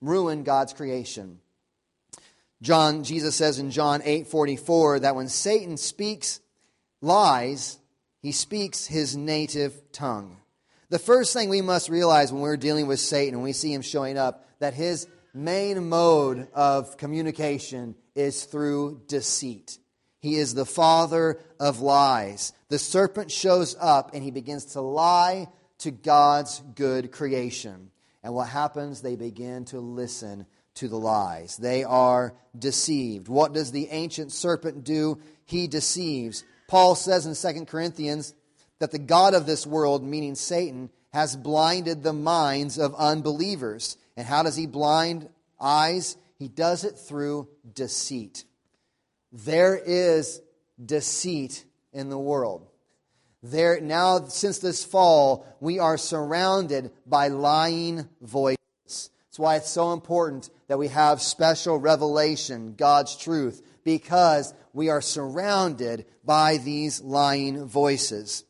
ruin 0.00 0.44
God's 0.44 0.72
creation. 0.72 1.40
John, 2.62 3.04
Jesus 3.04 3.36
says 3.36 3.58
in 3.58 3.70
John 3.70 4.00
8 4.02 4.28
44 4.28 5.00
that 5.00 5.14
when 5.14 5.28
Satan 5.28 5.76
speaks 5.76 6.40
lies, 7.02 7.78
he 8.22 8.32
speaks 8.32 8.86
his 8.86 9.14
native 9.14 9.92
tongue. 9.92 10.38
The 10.96 11.02
first 11.02 11.34
thing 11.34 11.50
we 11.50 11.60
must 11.60 11.90
realize 11.90 12.32
when 12.32 12.40
we're 12.40 12.56
dealing 12.56 12.86
with 12.86 13.00
Satan 13.00 13.34
and 13.34 13.42
we 13.42 13.52
see 13.52 13.70
him 13.70 13.82
showing 13.82 14.16
up, 14.16 14.46
that 14.60 14.72
his 14.72 15.06
main 15.34 15.90
mode 15.90 16.48
of 16.54 16.96
communication 16.96 17.96
is 18.14 18.44
through 18.44 19.02
deceit. 19.06 19.76
He 20.20 20.36
is 20.36 20.54
the 20.54 20.64
father 20.64 21.38
of 21.60 21.80
lies. 21.80 22.54
The 22.70 22.78
serpent 22.78 23.30
shows 23.30 23.76
up 23.78 24.14
and 24.14 24.22
he 24.22 24.30
begins 24.30 24.64
to 24.72 24.80
lie 24.80 25.48
to 25.80 25.90
God's 25.90 26.62
good 26.74 27.12
creation. 27.12 27.90
And 28.22 28.32
what 28.32 28.48
happens? 28.48 29.02
They 29.02 29.16
begin 29.16 29.66
to 29.66 29.80
listen 29.80 30.46
to 30.76 30.88
the 30.88 30.98
lies. 30.98 31.58
They 31.58 31.84
are 31.84 32.34
deceived. 32.58 33.28
What 33.28 33.52
does 33.52 33.70
the 33.70 33.88
ancient 33.90 34.32
serpent 34.32 34.82
do? 34.82 35.20
He 35.44 35.66
deceives. 35.66 36.42
Paul 36.68 36.94
says 36.94 37.26
in 37.26 37.54
2 37.54 37.66
Corinthians 37.66 38.32
that 38.78 38.92
the 38.92 38.98
God 38.98 39.34
of 39.34 39.46
this 39.46 39.66
world, 39.66 40.04
meaning 40.04 40.34
Satan, 40.34 40.90
has 41.12 41.36
blinded 41.36 42.02
the 42.02 42.12
minds 42.12 42.78
of 42.78 42.94
unbelievers. 42.94 43.96
And 44.16 44.26
how 44.26 44.42
does 44.42 44.56
he 44.56 44.66
blind 44.66 45.28
eyes? 45.60 46.16
He 46.38 46.48
does 46.48 46.84
it 46.84 46.98
through 46.98 47.48
deceit. 47.74 48.44
There 49.32 49.76
is 49.76 50.40
deceit 50.84 51.64
in 51.92 52.10
the 52.10 52.18
world. 52.18 52.66
There 53.42 53.80
now 53.80 54.26
since 54.26 54.58
this 54.58 54.84
fall, 54.84 55.46
we 55.60 55.78
are 55.78 55.96
surrounded 55.96 56.90
by 57.06 57.28
lying 57.28 58.08
voices. 58.20 58.58
That's 58.84 59.38
why 59.38 59.56
it's 59.56 59.70
so 59.70 59.92
important 59.92 60.50
that 60.68 60.78
we 60.78 60.88
have 60.88 61.20
special 61.22 61.78
revelation, 61.78 62.74
God's 62.76 63.16
truth, 63.16 63.62
because 63.84 64.52
we 64.72 64.88
are 64.88 65.00
surrounded 65.00 66.06
by 66.24 66.56
these 66.56 67.00
lying 67.02 67.66
voices. 67.66 68.44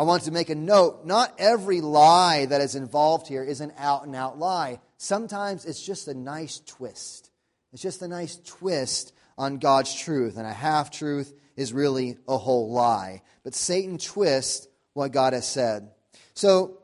I 0.00 0.04
want 0.04 0.22
to 0.22 0.30
make 0.30 0.48
a 0.48 0.54
note 0.54 1.04
not 1.04 1.34
every 1.36 1.82
lie 1.82 2.46
that 2.46 2.62
is 2.62 2.74
involved 2.74 3.28
here 3.28 3.44
is 3.44 3.60
an 3.60 3.70
out 3.76 4.06
and 4.06 4.16
out 4.16 4.38
lie. 4.38 4.80
Sometimes 4.96 5.66
it's 5.66 5.84
just 5.84 6.08
a 6.08 6.14
nice 6.14 6.60
twist. 6.60 7.30
It's 7.74 7.82
just 7.82 8.00
a 8.00 8.08
nice 8.08 8.38
twist 8.46 9.12
on 9.36 9.58
God's 9.58 9.94
truth, 9.94 10.38
and 10.38 10.46
a 10.46 10.54
half 10.54 10.90
truth 10.90 11.34
is 11.54 11.74
really 11.74 12.16
a 12.26 12.38
whole 12.38 12.72
lie. 12.72 13.20
But 13.44 13.54
Satan 13.54 13.98
twists 13.98 14.68
what 14.94 15.12
God 15.12 15.34
has 15.34 15.46
said. 15.46 15.90
So, 16.32 16.78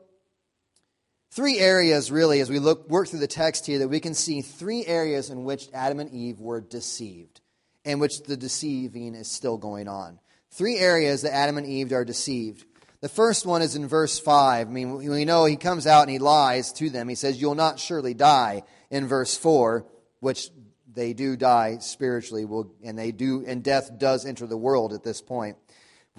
three 1.31 1.57
areas 1.57 2.11
really, 2.11 2.39
as 2.39 2.51
we 2.51 2.59
look 2.59 2.87
work 2.87 3.07
through 3.07 3.21
the 3.21 3.25
text 3.25 3.65
here, 3.65 3.79
that 3.79 3.87
we 3.87 3.99
can 3.99 4.13
see 4.13 4.43
three 4.43 4.85
areas 4.85 5.31
in 5.31 5.43
which 5.43 5.69
Adam 5.73 5.99
and 5.99 6.11
Eve 6.11 6.39
were 6.39 6.61
deceived, 6.61 7.41
in 7.83 7.97
which 7.97 8.21
the 8.21 8.37
deceiving 8.37 9.15
is 9.15 9.27
still 9.27 9.57
going 9.57 9.87
on. 9.87 10.19
Three 10.51 10.77
areas 10.77 11.23
that 11.23 11.33
Adam 11.33 11.57
and 11.57 11.65
Eve 11.65 11.91
are 11.93 12.05
deceived. 12.05 12.63
The 13.07 13.13
first 13.13 13.45
one 13.45 13.61
is 13.61 13.77
in 13.77 13.87
verse 13.87 14.19
5. 14.19 14.67
I 14.67 14.69
mean, 14.69 14.95
we 14.95 15.23
know 15.23 15.45
he 15.45 15.55
comes 15.55 15.87
out 15.87 16.01
and 16.01 16.11
he 16.11 16.19
lies 16.19 16.73
to 16.73 16.89
them. 16.89 17.07
He 17.07 17.15
says, 17.15 17.39
You'll 17.39 17.55
not 17.55 17.79
surely 17.79 18.13
die 18.13 18.63
in 18.89 19.07
verse 19.07 19.37
4, 19.37 19.85
which 20.19 20.49
they 20.93 21.13
do 21.13 21.37
die 21.37 21.77
spiritually, 21.77 22.45
and 22.83 22.99
they 22.99 23.13
do, 23.13 23.45
and 23.47 23.63
death 23.63 23.97
does 23.97 24.25
enter 24.25 24.45
the 24.45 24.57
world 24.57 24.91
at 24.91 25.05
this 25.05 25.21
point. 25.21 25.55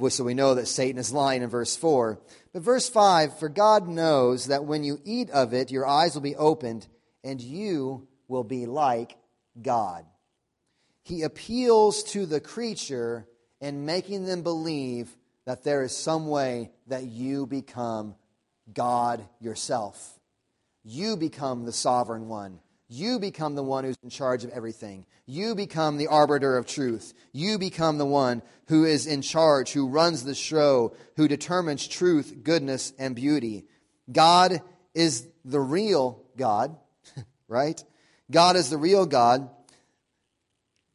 So 0.09 0.25
we 0.25 0.33
know 0.33 0.55
that 0.55 0.65
Satan 0.65 0.99
is 0.99 1.13
lying 1.13 1.43
in 1.43 1.51
verse 1.51 1.77
4. 1.77 2.19
But 2.55 2.63
verse 2.63 2.89
5 2.89 3.39
For 3.39 3.51
God 3.51 3.87
knows 3.87 4.47
that 4.47 4.65
when 4.65 4.83
you 4.83 4.99
eat 5.05 5.29
of 5.29 5.53
it, 5.53 5.71
your 5.71 5.87
eyes 5.87 6.15
will 6.15 6.23
be 6.23 6.37
opened, 6.37 6.89
and 7.23 7.39
you 7.39 8.09
will 8.29 8.45
be 8.45 8.65
like 8.65 9.15
God. 9.61 10.07
He 11.03 11.21
appeals 11.21 12.03
to 12.13 12.25
the 12.25 12.41
creature 12.41 13.29
in 13.61 13.85
making 13.85 14.25
them 14.25 14.41
believe 14.43 15.18
that 15.49 15.65
there 15.65 15.83
is 15.83 15.97
some 15.97 16.29
way 16.29 16.71
that 16.89 17.05
you 17.05 17.47
become 17.47 18.15
God 18.71 19.27
yourself. 19.41 20.21
You 20.85 21.17
become 21.17 21.65
the 21.65 21.73
sovereign 21.73 22.29
one. 22.29 22.61
You 22.87 23.19
become 23.19 23.55
the 23.55 23.63
one 23.63 23.85
who's 23.85 23.97
in 24.03 24.11
charge 24.11 24.45
of 24.45 24.51
everything. 24.51 25.07
You 25.25 25.55
become 25.55 25.97
the 25.97 26.09
arbiter 26.09 26.59
of 26.59 26.67
truth. 26.67 27.15
You 27.33 27.59
become 27.59 27.97
the 27.97 28.05
one 28.05 28.43
who 28.67 28.85
is 28.85 29.07
in 29.07 29.23
charge, 29.23 29.73
who 29.73 29.89
runs 29.89 30.23
the 30.23 30.35
show, 30.35 30.95
who 31.17 31.27
determines 31.27 31.89
truth, 31.89 32.41
goodness, 32.43 32.93
and 32.99 33.17
beauty. 33.17 33.65
God 34.13 34.61
is 34.93 35.27
the 35.47 35.61
real 35.61 36.25
God, 36.37 36.77
right? 37.49 37.83
God 38.31 38.57
is 38.57 38.69
the 38.69 38.77
real 38.77 39.07
God. 39.07 39.49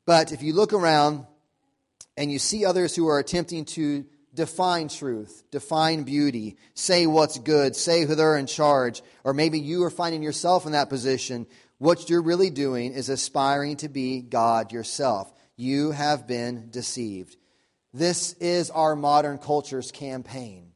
But 0.06 0.32
if 0.32 0.44
you 0.44 0.54
look 0.54 0.74
around 0.74 1.26
and 2.16 2.32
you 2.32 2.38
see 2.38 2.66
others 2.66 2.96
who 2.96 3.08
are 3.08 3.18
attempting 3.18 3.66
to 3.66 4.06
define 4.34 4.88
truth, 4.88 5.44
define 5.52 6.04
beauty, 6.04 6.58
say 6.74 7.08
what's 7.08 7.38
good, 7.40 7.76
say 7.76 8.06
who 8.06 8.16
they're 8.16 8.38
in 8.38 8.48
charge, 8.48 9.02
or 9.24 9.34
maybe 9.34 9.60
you 9.60 9.84
are 9.84 9.90
finding 9.90 10.24
yourself 10.24 10.66
in 10.66 10.72
that 10.72 10.90
position. 10.90 11.46
What 11.78 12.10
you're 12.10 12.22
really 12.22 12.50
doing 12.50 12.94
is 12.94 13.10
aspiring 13.10 13.78
to 13.78 13.90
be 13.90 14.22
God 14.22 14.72
yourself. 14.72 15.32
You 15.56 15.92
have 15.92 16.28
been 16.28 16.70
deceived. 16.72 17.38
This 17.94 18.34
is 18.34 18.70
our 18.72 18.96
modern 18.96 19.38
culture's 19.38 19.92
campaign 19.92 20.74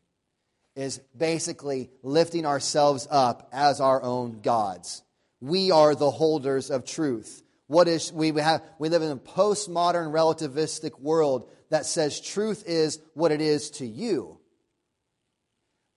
is 0.76 1.02
basically 1.18 1.90
lifting 2.04 2.46
ourselves 2.46 3.08
up 3.10 3.50
as 3.52 3.82
our 3.82 4.02
own 4.04 4.42
gods. 4.42 5.02
We 5.42 5.72
are 5.72 5.96
the 5.96 6.12
holders 6.12 6.70
of 6.70 6.86
truth. 6.86 7.42
What 7.68 7.88
is 7.88 8.12
we 8.12 8.32
have 8.40 8.64
we 8.80 8.90
live 8.90 9.02
in 9.02 9.12
a 9.12 9.18
postmodern 9.18 10.12
relativistic 10.12 11.00
world 11.00 11.50
that 11.70 11.86
says 11.86 12.20
truth 12.20 12.64
is 12.66 13.00
what 13.14 13.32
it 13.32 13.42
is 13.42 13.72
to 13.72 13.86
you. 13.86 14.40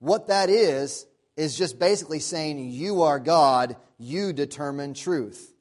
What 0.01 0.29
that 0.29 0.49
is, 0.49 1.07
is 1.37 1.57
just 1.57 1.79
basically 1.79 2.19
saying 2.19 2.71
you 2.71 3.03
are 3.03 3.19
God, 3.19 3.77
you 3.99 4.33
determine 4.33 4.95
truth. 4.95 5.55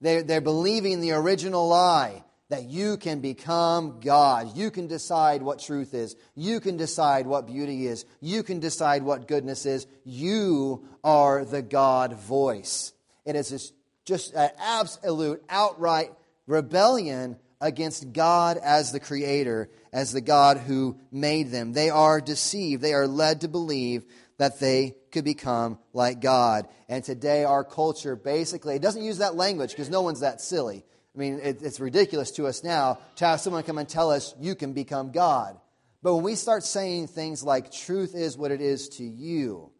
They're, 0.00 0.22
they're 0.22 0.40
believing 0.40 1.00
the 1.00 1.12
original 1.12 1.68
lie 1.68 2.24
that 2.50 2.64
you 2.64 2.96
can 2.96 3.20
become 3.20 4.00
God. 4.00 4.56
You 4.56 4.70
can 4.70 4.86
decide 4.86 5.42
what 5.42 5.60
truth 5.60 5.94
is. 5.94 6.14
You 6.34 6.60
can 6.60 6.76
decide 6.76 7.26
what 7.26 7.46
beauty 7.46 7.86
is. 7.86 8.04
You 8.20 8.42
can 8.42 8.60
decide 8.60 9.02
what 9.02 9.28
goodness 9.28 9.64
is. 9.64 9.86
You 10.04 10.88
are 11.02 11.44
the 11.44 11.62
God 11.62 12.14
voice. 12.14 12.92
It 13.24 13.34
is 13.34 13.72
just 14.04 14.34
an 14.34 14.50
absolute, 14.58 15.42
outright 15.48 16.12
rebellion 16.46 17.36
against 17.60 18.12
God 18.12 18.58
as 18.58 18.92
the 18.92 19.00
creator, 19.00 19.70
as 19.92 20.12
the 20.12 20.20
God 20.20 20.58
who 20.58 20.98
made 21.10 21.50
them. 21.50 21.72
They 21.72 21.90
are 21.90 22.20
deceived. 22.20 22.82
They 22.82 22.92
are 22.92 23.06
led 23.06 23.40
to 23.40 23.48
believe 23.48 24.04
that 24.36 24.60
they 24.60 24.96
could 25.12 25.24
become 25.24 25.78
like 25.92 26.20
God. 26.20 26.68
And 26.88 27.02
today, 27.02 27.44
our 27.44 27.64
culture 27.64 28.16
basically, 28.16 28.74
it 28.74 28.82
doesn't 28.82 29.02
use 29.02 29.18
that 29.18 29.36
language 29.36 29.70
because 29.70 29.88
no 29.88 30.02
one's 30.02 30.20
that 30.20 30.40
silly. 30.40 30.84
I 31.14 31.18
mean, 31.18 31.40
it, 31.42 31.62
it's 31.62 31.80
ridiculous 31.80 32.32
to 32.32 32.46
us 32.46 32.64
now 32.64 32.98
to 33.16 33.24
have 33.24 33.40
someone 33.40 33.62
come 33.62 33.78
and 33.78 33.88
tell 33.88 34.10
us, 34.10 34.34
you 34.40 34.54
can 34.54 34.72
become 34.72 35.12
God. 35.12 35.56
But 36.02 36.16
when 36.16 36.24
we 36.24 36.34
start 36.34 36.64
saying 36.64 37.06
things 37.06 37.42
like, 37.42 37.72
truth 37.72 38.14
is 38.14 38.36
what 38.36 38.50
it 38.50 38.60
is 38.60 38.88
to 38.90 39.04
you, 39.04 39.70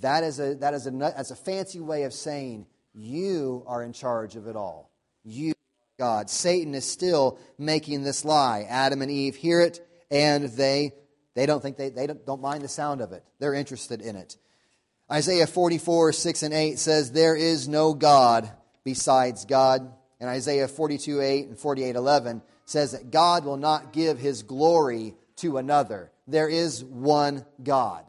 that 0.00 0.24
is 0.24 0.40
a, 0.40 0.54
that 0.54 0.72
is 0.72 0.86
a, 0.86 0.90
that's 0.90 1.32
a 1.32 1.36
fancy 1.36 1.80
way 1.80 2.04
of 2.04 2.14
saying, 2.14 2.66
you 2.94 3.64
are 3.66 3.82
in 3.82 3.92
charge 3.92 4.36
of 4.36 4.46
it 4.46 4.56
all. 4.56 4.90
You, 5.24 5.54
God. 5.98 6.30
Satan 6.30 6.74
is 6.74 6.84
still 6.84 7.38
making 7.58 8.02
this 8.02 8.24
lie. 8.24 8.66
Adam 8.68 9.02
and 9.02 9.10
Eve 9.10 9.36
hear 9.36 9.60
it, 9.60 9.86
and 10.10 10.44
they, 10.44 10.92
they 11.34 11.46
don't 11.46 11.62
think 11.62 11.76
they, 11.76 11.90
they 11.90 12.06
don't, 12.06 12.24
don't 12.26 12.42
mind 12.42 12.62
the 12.62 12.68
sound 12.68 13.00
of 13.00 13.12
it. 13.12 13.24
They're 13.38 13.54
interested 13.54 14.00
in 14.00 14.16
it. 14.16 14.36
Isaiah 15.10 15.46
44, 15.46 16.12
6 16.12 16.42
and 16.42 16.54
8 16.54 16.78
says, 16.78 17.12
There 17.12 17.36
is 17.36 17.68
no 17.68 17.94
God 17.94 18.50
besides 18.84 19.44
God 19.44 19.92
and 20.22 20.30
Isaiah 20.30 20.68
42 20.68 21.20
8 21.20 21.48
and 21.48 21.58
48 21.58 21.96
11 21.96 22.42
says 22.64 22.92
that 22.92 23.10
God 23.10 23.44
will 23.44 23.56
not 23.56 23.92
give 23.92 24.20
his 24.20 24.44
glory 24.44 25.16
to 25.38 25.56
another. 25.56 26.12
There 26.28 26.48
is 26.48 26.84
one 26.84 27.44
God. 27.60 28.04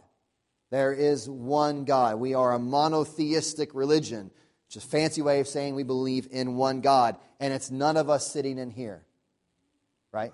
There 0.70 0.94
is 0.94 1.28
one 1.28 1.86
God. 1.86 2.20
We 2.20 2.36
are 2.36 2.54
a 2.54 2.60
monotheistic 2.60 3.74
religion, 3.74 4.30
is 4.75 4.84
a 4.84 4.88
fancy 4.88 5.22
way 5.22 5.39
of 5.39 5.48
saying 5.48 5.75
we 5.75 5.84
believe 5.84 6.27
in 6.32 6.56
one 6.56 6.82
God. 6.82 7.18
And 7.39 7.53
it's 7.53 7.72
none 7.72 7.98
of 7.98 8.10
us 8.10 8.32
sitting 8.32 8.58
in 8.58 8.72
here. 8.72 9.03
Right? 10.12 10.34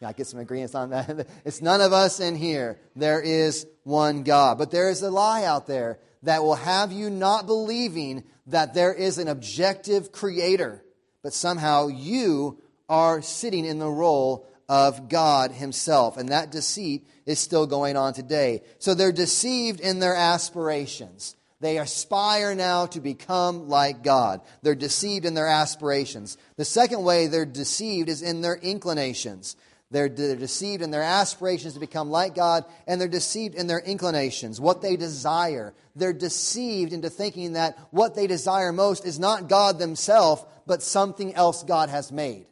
Yeah, 0.00 0.08
I 0.08 0.12
get 0.12 0.26
some 0.26 0.40
agreements 0.40 0.74
on 0.74 0.90
that. 0.90 1.26
It's 1.44 1.62
none 1.62 1.80
of 1.80 1.92
us 1.92 2.20
in 2.20 2.34
here. 2.34 2.78
There 2.94 3.20
is 3.20 3.66
one 3.84 4.22
God. 4.22 4.58
But 4.58 4.70
there 4.70 4.90
is 4.90 5.02
a 5.02 5.10
lie 5.10 5.44
out 5.44 5.66
there 5.66 5.98
that 6.22 6.42
will 6.42 6.56
have 6.56 6.92
you 6.92 7.08
not 7.08 7.46
believing 7.46 8.24
that 8.48 8.74
there 8.74 8.92
is 8.92 9.18
an 9.18 9.28
objective 9.28 10.12
creator 10.12 10.82
but 11.26 11.34
somehow 11.34 11.88
you 11.88 12.62
are 12.88 13.20
sitting 13.20 13.64
in 13.64 13.80
the 13.80 13.90
role 13.90 14.46
of 14.68 15.08
God 15.08 15.50
Himself. 15.50 16.16
And 16.16 16.28
that 16.28 16.52
deceit 16.52 17.04
is 17.26 17.40
still 17.40 17.66
going 17.66 17.96
on 17.96 18.14
today. 18.14 18.62
So 18.78 18.94
they're 18.94 19.10
deceived 19.10 19.80
in 19.80 19.98
their 19.98 20.14
aspirations. 20.14 21.34
They 21.60 21.78
aspire 21.78 22.54
now 22.54 22.86
to 22.86 23.00
become 23.00 23.68
like 23.68 24.02
God. 24.02 24.42
They're 24.62 24.74
deceived 24.74 25.24
in 25.24 25.34
their 25.34 25.46
aspirations. 25.46 26.36
The 26.56 26.64
second 26.64 27.02
way 27.02 27.26
they're 27.26 27.46
deceived 27.46 28.08
is 28.08 28.20
in 28.20 28.42
their 28.42 28.56
inclinations. 28.56 29.56
They're, 29.90 30.08
they're, 30.08 30.36
deceived 30.36 30.82
in 30.82 30.90
their 30.90 31.02
aspirations 31.02 31.74
to 31.74 31.80
become 31.80 32.10
like 32.10 32.34
God, 32.34 32.64
and 32.86 33.00
they're 33.00 33.08
deceived 33.08 33.54
in 33.54 33.68
their 33.68 33.78
inclinations, 33.78 34.60
what 34.60 34.82
they 34.82 34.96
desire. 34.96 35.74
They're 35.94 36.12
deceived 36.12 36.92
into 36.92 37.08
thinking 37.08 37.52
that 37.52 37.78
what 37.90 38.16
they 38.16 38.26
desire 38.26 38.72
most 38.72 39.06
is 39.06 39.20
not 39.20 39.48
God 39.48 39.78
themselves, 39.78 40.44
but 40.66 40.82
something 40.82 41.34
else 41.34 41.62
God 41.62 41.88
has 41.88 42.10
made. 42.10 42.46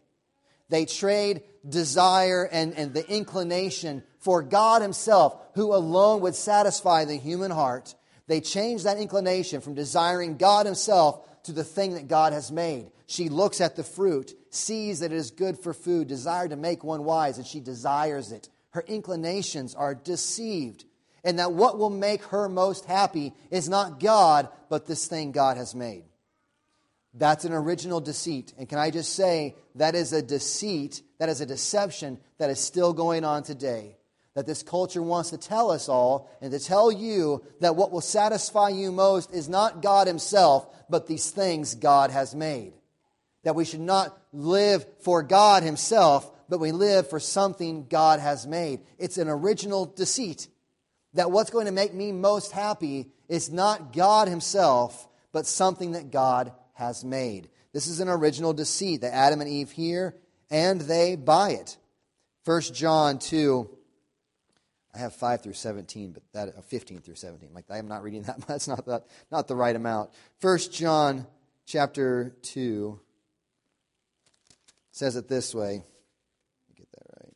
They 0.69 0.87
trade 0.87 1.43
desire 1.69 2.45
and, 2.45 2.73
and 2.75 2.95
the 2.95 3.09
inclination 3.11 4.05
for 4.19 4.43
God 4.43 4.81
Himself, 4.81 5.37
who 5.55 5.75
alone 5.75 6.21
would 6.23 6.37
satisfy 6.37 7.05
the 7.05 7.17
human 7.17 7.51
heart. 7.51 7.95
They 8.27 8.41
change 8.41 8.85
that 8.85 8.99
inclination 8.99 9.61
from 9.61 9.75
desiring 9.75 10.37
God 10.37 10.67
Himself 10.67 11.43
to 11.45 11.53
the 11.53 11.65
thing 11.65 11.95
that 11.95 12.09
God 12.09 12.33
has 12.33 12.51
made. 12.51 12.91
She 13.07 13.29
looks 13.29 13.61
at 13.61 13.77
the 13.77 13.85
fruit, 13.85 14.33
sees 14.51 15.01
that 15.01 15.13
it 15.13 15.17
is 15.17 15.31
good 15.31 15.59
for 15.59 15.75
food, 15.75 16.09
desire 16.09 16.49
to 16.49 16.57
make 16.57 16.83
one 16.83 17.05
wise, 17.05 17.37
and 17.37 17.47
she 17.47 17.61
desires 17.61 18.33
it. 18.33 18.49
Her 18.71 18.85
inclinations 18.87 19.75
are 19.75 19.95
deceived. 19.95 20.85
And 21.23 21.39
that 21.39 21.53
what 21.53 21.79
will 21.79 21.91
make 21.91 22.23
her 22.25 22.49
most 22.49 22.85
happy 22.85 23.33
is 23.51 23.69
not 23.69 24.01
God, 24.01 24.49
but 24.69 24.87
this 24.87 25.07
thing 25.07 25.33
God 25.33 25.57
has 25.57 25.75
made. 25.75 26.05
That's 27.15 27.45
an 27.45 27.53
original 27.53 28.01
deceit. 28.01 28.53
And 28.59 28.69
can 28.69 28.79
I 28.79 28.91
just 28.91 29.15
say, 29.15 29.55
that 29.77 29.95
is 29.95 30.13
a 30.13 30.21
deceit, 30.21 31.03
that 31.19 31.29
is 31.29 31.41
a 31.41 31.47
deception 31.47 32.19
that 32.39 32.51
is 32.51 32.59
still 32.59 32.93
going 32.93 33.25
on 33.25 33.43
today. 33.43 33.97
That 34.35 34.47
this 34.47 34.63
culture 34.63 35.03
wants 35.03 35.31
to 35.31 35.39
tell 35.39 35.71
us 35.71 35.89
all 35.89 36.29
and 36.41 36.51
to 36.53 36.59
tell 36.59 36.91
you 36.91 37.45
that 37.61 37.77
what 37.77 37.93
will 37.93 38.01
satisfy 38.01 38.71
you 38.71 38.91
most 38.91 39.33
is 39.33 39.49
not 39.49 39.81
God 39.83 40.07
Himself, 40.07 40.67
but 40.91 41.07
these 41.07 41.31
things 41.31 41.77
God 41.77 42.11
has 42.11 42.35
made. 42.35 42.73
That 43.45 43.55
we 43.55 43.65
should 43.65 43.81
not 43.81 44.19
live 44.33 44.85
for 45.01 45.23
God 45.23 45.63
Himself, 45.63 46.31
but 46.49 46.59
we 46.59 46.73
live 46.73 47.09
for 47.09 47.21
something 47.21 47.87
God 47.89 48.19
has 48.19 48.47
made. 48.47 48.81
It's 48.99 49.19
an 49.19 49.29
original 49.29 49.87
deceit. 49.87 50.49
That 51.15 51.31
what's 51.31 51.51
going 51.51 51.67
to 51.67 51.73
make 51.73 51.95
me 51.95 52.11
most 52.11 52.51
happy 52.51 53.13
is 53.29 53.53
not 53.53 53.93
God 53.93 54.27
Himself, 54.27 55.09
but 55.33 55.47
something 55.47 55.93
that 55.93 56.11
God 56.11 56.53
has 56.73 57.05
made. 57.05 57.49
This 57.73 57.87
is 57.87 58.01
an 58.01 58.09
original 58.09 58.53
deceit 58.53 59.01
that 59.03 59.15
Adam 59.15 59.41
and 59.41 59.51
Eve 59.51 59.71
hear, 59.71 60.17
and 60.51 60.81
they 60.81 61.17
buy 61.17 61.51
it. 61.51 61.77
1 62.45 62.61
John 62.73 63.19
2, 63.19 63.69
I 64.95 64.99
have 64.99 65.15
5 65.15 65.43
through 65.43 65.55
17, 65.55 66.13
but 66.13 66.23
that 66.33 66.57
uh, 66.57 66.61
15 66.63 67.01
through 67.01 67.17
17. 67.17 67.51
Like 67.53 67.65
I 67.71 67.79
am 67.79 67.89
not 67.89 68.03
reading 68.03 68.23
that. 68.25 68.41
That's 68.47 68.69
not 68.69 68.87
that, 68.87 69.07
not 69.31 69.49
the 69.49 69.57
right 69.57 69.75
amount. 69.75 70.11
1 70.41 70.59
John 70.71 71.27
chapter 71.67 72.35
2 72.43 73.01
says 74.93 75.17
it 75.17 75.29
this 75.29 75.55
way. 75.55 75.83
Get 76.77 76.91
that 76.93 77.25
right. 77.25 77.35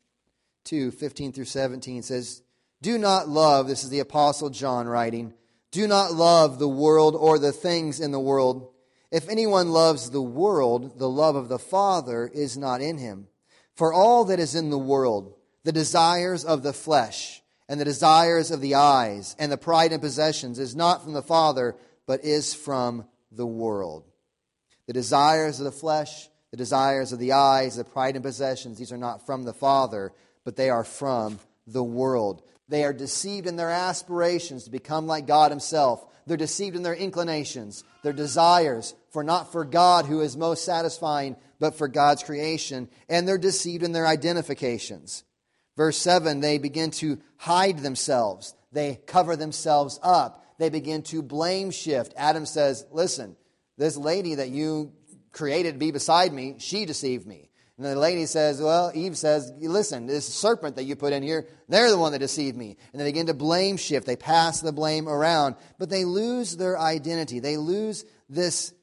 2, 0.65 0.91
15 0.93 1.33
through 1.33 1.45
17 1.45 2.03
says, 2.03 2.43
Do 2.81 2.99
not 2.99 3.29
love, 3.29 3.67
this 3.67 3.83
is 3.83 3.91
the 3.91 4.01
Apostle 4.01 4.51
John 4.51 4.87
writing, 4.87 5.35
do 5.71 5.87
not 5.87 6.15
love 6.15 6.59
the 6.59 6.69
world 6.69 7.15
or 7.15 7.39
the 7.39 7.53
things 7.53 8.01
in 8.01 8.11
the 8.11 8.21
world. 8.21 8.73
If 9.11 9.29
anyone 9.29 9.71
loves 9.71 10.11
the 10.11 10.23
world, 10.23 10.99
the 10.99 11.09
love 11.09 11.37
of 11.37 11.49
the 11.49 11.59
Father 11.59 12.31
is 12.33 12.57
not 12.57 12.81
in 12.81 12.99
him. 12.99 13.29
For 13.75 13.93
all 13.93 14.25
that 14.27 14.41
is 14.41 14.55
in 14.55 14.71
the 14.71 14.79
world, 14.79 15.35
the 15.65 15.73
desires 15.73 16.45
of 16.45 16.63
the 16.63 16.73
flesh, 16.73 17.43
and 17.69 17.81
the 17.81 17.85
desires 17.85 18.51
of 18.51 18.61
the 18.61 18.75
eyes, 18.77 19.37
and 19.39 19.53
the 19.53 19.59
pride 19.59 19.93
and 19.93 20.01
possessions, 20.01 20.59
is 20.59 20.75
not 20.75 21.03
from 21.03 21.13
the 21.13 21.23
Father, 21.23 21.77
but 22.07 22.25
is 22.25 22.55
from 22.55 23.07
the 23.31 23.47
world. 23.47 24.05
The 24.87 24.95
desires 24.95 25.61
of 25.61 25.65
the 25.65 25.73
flesh, 25.73 26.31
the 26.51 26.57
desires 26.57 27.13
of 27.13 27.19
the 27.19 27.33
eyes, 27.33 27.77
the 27.77 27.85
pride 27.85 28.17
and 28.17 28.25
possessions, 28.25 28.79
these 28.79 28.93
are 28.93 28.97
not 28.97 29.27
from 29.27 29.45
the 29.45 29.53
Father, 29.53 30.13
but 30.45 30.57
they 30.57 30.71
are 30.71 30.85
from 30.85 31.39
the 31.67 31.85
world. 31.85 32.43
They 32.69 32.85
are 32.85 32.93
deceived 32.93 33.47
in 33.47 33.57
their 33.57 33.71
aspirations 33.71 34.65
to 34.65 34.71
become 34.71 35.07
like 35.07 35.27
God 35.27 35.51
Himself. 35.51 36.07
They're 36.27 36.37
deceived 36.37 36.77
in 36.77 36.83
their 36.83 36.95
inclinations, 36.95 37.85
their 38.03 38.13
desires 38.13 38.95
for 39.11 39.23
not 39.25 39.53
for 39.53 39.65
God 39.65 40.07
who 40.07 40.21
is 40.21 40.37
most 40.37 40.65
satisfying, 40.65 41.37
but 41.59 41.75
for 41.75 41.89
God's 41.89 42.23
creation. 42.23 42.89
And 43.09 43.27
they're 43.27 43.39
deceived 43.39 43.83
in 43.83 43.93
their 43.93 44.07
identifications. 44.07 45.25
Verse 45.79 45.97
7 45.97 46.41
they 46.41 46.59
begin 46.59 46.91
to 46.91 47.19
hide 47.37 47.79
themselves, 47.79 48.55
they 48.73 49.01
cover 49.07 49.37
themselves 49.37 50.01
up, 50.03 50.45
they 50.59 50.71
begin 50.71 51.03
to 51.03 51.23
blame 51.23 51.71
shift. 51.71 52.13
Adam 52.17 52.45
says, 52.45 52.85
Listen, 52.91 53.37
this 53.79 53.97
lady 53.97 54.35
that 54.35 54.51
you 54.51 54.93
created 55.31 55.75
to 55.75 55.79
be 55.79 55.93
beside 55.93 56.33
me, 56.33 56.57
she 56.59 56.85
deceived 56.85 57.29
me. 57.29 57.49
And 57.77 57.87
the 57.87 57.95
lady 57.95 58.27
says, 58.27 58.61
Well, 58.61 58.91
Eve 58.93 59.17
says, 59.17 59.53
Listen, 59.61 60.07
this 60.07 60.27
serpent 60.27 60.75
that 60.77 60.83
you 60.83 60.97
put 60.97 61.13
in 61.13 61.23
here, 61.23 61.47
they're 61.69 61.93
the 61.93 61.97
one 61.97 62.11
that 62.11 62.19
deceived 62.19 62.57
me. 62.57 62.77
And 62.93 63.01
they 63.01 63.05
begin 63.05 63.27
to 63.27 63.35
blame 63.35 63.77
shift. 63.77 64.05
They 64.05 64.17
pass 64.17 64.61
the 64.61 64.73
blame 64.73 65.09
around. 65.09 65.55
But 65.79 65.91
they 65.91 66.05
lose 66.05 66.57
their 66.57 66.77
identity. 66.77 67.39
They 67.39 67.57
lose 67.57 68.05
this, 68.29 68.75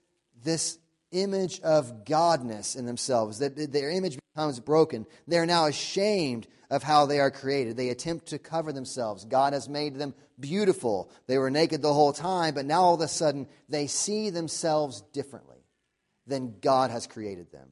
this 0.46 0.80
image 1.12 1.60
of 1.60 2.06
godness 2.06 2.78
in 2.78 2.86
themselves, 2.86 3.40
that 3.40 3.74
their 3.74 3.90
image 3.90 4.18
becomes 4.34 4.62
broken. 4.62 5.06
They 5.28 5.40
are 5.40 5.46
now 5.46 5.66
ashamed 5.66 6.48
of 6.70 6.84
how 6.84 7.06
they 7.06 7.20
are 7.20 7.32
created. 7.32 7.78
They 7.78 7.90
attempt 7.90 8.28
to 8.28 8.40
cover 8.40 8.72
themselves. 8.72 9.26
God 9.26 9.54
has 9.54 9.70
made 9.70 9.96
them 9.96 10.14
beautiful. 10.40 11.12
They 11.28 11.38
were 11.38 11.52
naked 11.52 11.82
the 11.82 11.94
whole 11.94 12.14
time, 12.14 12.54
but 12.54 12.66
now 12.66 12.82
all 12.82 12.96
of 12.96 13.02
a 13.02 13.08
sudden 13.08 13.48
they 13.70 13.88
see 13.88 14.30
themselves 14.30 15.02
differently 15.14 15.66
than 16.28 16.56
God 16.60 16.92
has 16.92 17.08
created 17.08 17.52
them. 17.52 17.70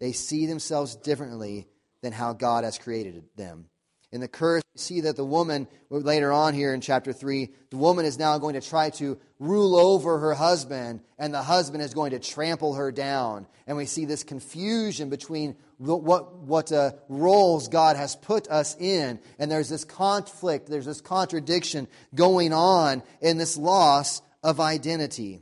They 0.00 0.12
see 0.12 0.46
themselves 0.46 0.96
differently 0.96 1.68
than 2.02 2.12
how 2.12 2.32
God 2.32 2.64
has 2.64 2.78
created 2.78 3.24
them. 3.36 3.66
In 4.12 4.20
the 4.20 4.28
curse, 4.28 4.62
we 4.74 4.78
see 4.78 5.00
that 5.02 5.16
the 5.16 5.24
woman, 5.24 5.66
later 5.88 6.32
on 6.32 6.52
here 6.52 6.74
in 6.74 6.82
chapter 6.82 7.14
3, 7.14 7.48
the 7.70 7.78
woman 7.78 8.04
is 8.04 8.18
now 8.18 8.36
going 8.36 8.54
to 8.54 8.60
try 8.60 8.90
to 8.90 9.18
rule 9.38 9.74
over 9.74 10.18
her 10.18 10.34
husband, 10.34 11.00
and 11.18 11.32
the 11.32 11.42
husband 11.42 11.82
is 11.82 11.94
going 11.94 12.10
to 12.10 12.18
trample 12.18 12.74
her 12.74 12.92
down. 12.92 13.46
And 13.66 13.76
we 13.76 13.86
see 13.86 14.04
this 14.04 14.22
confusion 14.22 15.08
between 15.08 15.56
what, 15.78 16.34
what 16.34 16.70
uh, 16.70 16.92
roles 17.08 17.68
God 17.68 17.96
has 17.96 18.14
put 18.14 18.48
us 18.48 18.76
in. 18.78 19.18
And 19.38 19.50
there's 19.50 19.70
this 19.70 19.84
conflict, 19.84 20.68
there's 20.68 20.86
this 20.86 21.00
contradiction 21.00 21.88
going 22.14 22.52
on 22.52 23.02
in 23.22 23.38
this 23.38 23.56
loss 23.56 24.20
of 24.42 24.60
identity. 24.60 25.40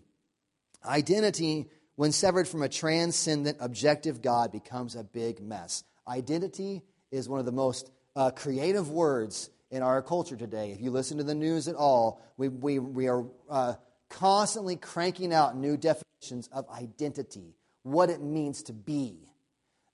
Identity 0.84 1.68
when 1.96 2.12
severed 2.12 2.48
from 2.48 2.62
a 2.62 2.68
transcendent, 2.68 3.58
objective 3.60 4.22
God, 4.22 4.52
becomes 4.52 4.94
a 4.94 5.04
big 5.04 5.42
mess. 5.42 5.84
Identity 6.08 6.82
is 7.10 7.28
one 7.28 7.40
of 7.40 7.44
the 7.44 7.52
most 7.52 7.90
uh, 8.16 8.30
creative 8.30 8.90
words 8.90 9.50
in 9.70 9.82
our 9.82 10.02
culture 10.02 10.36
today. 10.36 10.72
If 10.72 10.80
you 10.80 10.90
listen 10.90 11.18
to 11.18 11.24
the 11.24 11.34
news 11.34 11.68
at 11.68 11.76
all, 11.76 12.22
we, 12.36 12.48
we, 12.48 12.78
we 12.78 13.08
are 13.08 13.24
uh, 13.48 13.74
constantly 14.08 14.76
cranking 14.76 15.32
out 15.32 15.56
new 15.56 15.76
definitions 15.76 16.48
of 16.52 16.68
identity, 16.70 17.54
what 17.82 18.10
it 18.10 18.20
means 18.20 18.64
to 18.64 18.72
be. 18.72 19.28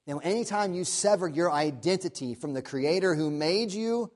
Now, 0.06 0.18
anytime 0.18 0.72
you 0.72 0.84
sever 0.84 1.28
your 1.28 1.50
identity 1.50 2.34
from 2.34 2.54
the 2.54 2.62
Creator 2.62 3.14
who 3.14 3.30
made 3.30 3.72
you, 3.72 4.10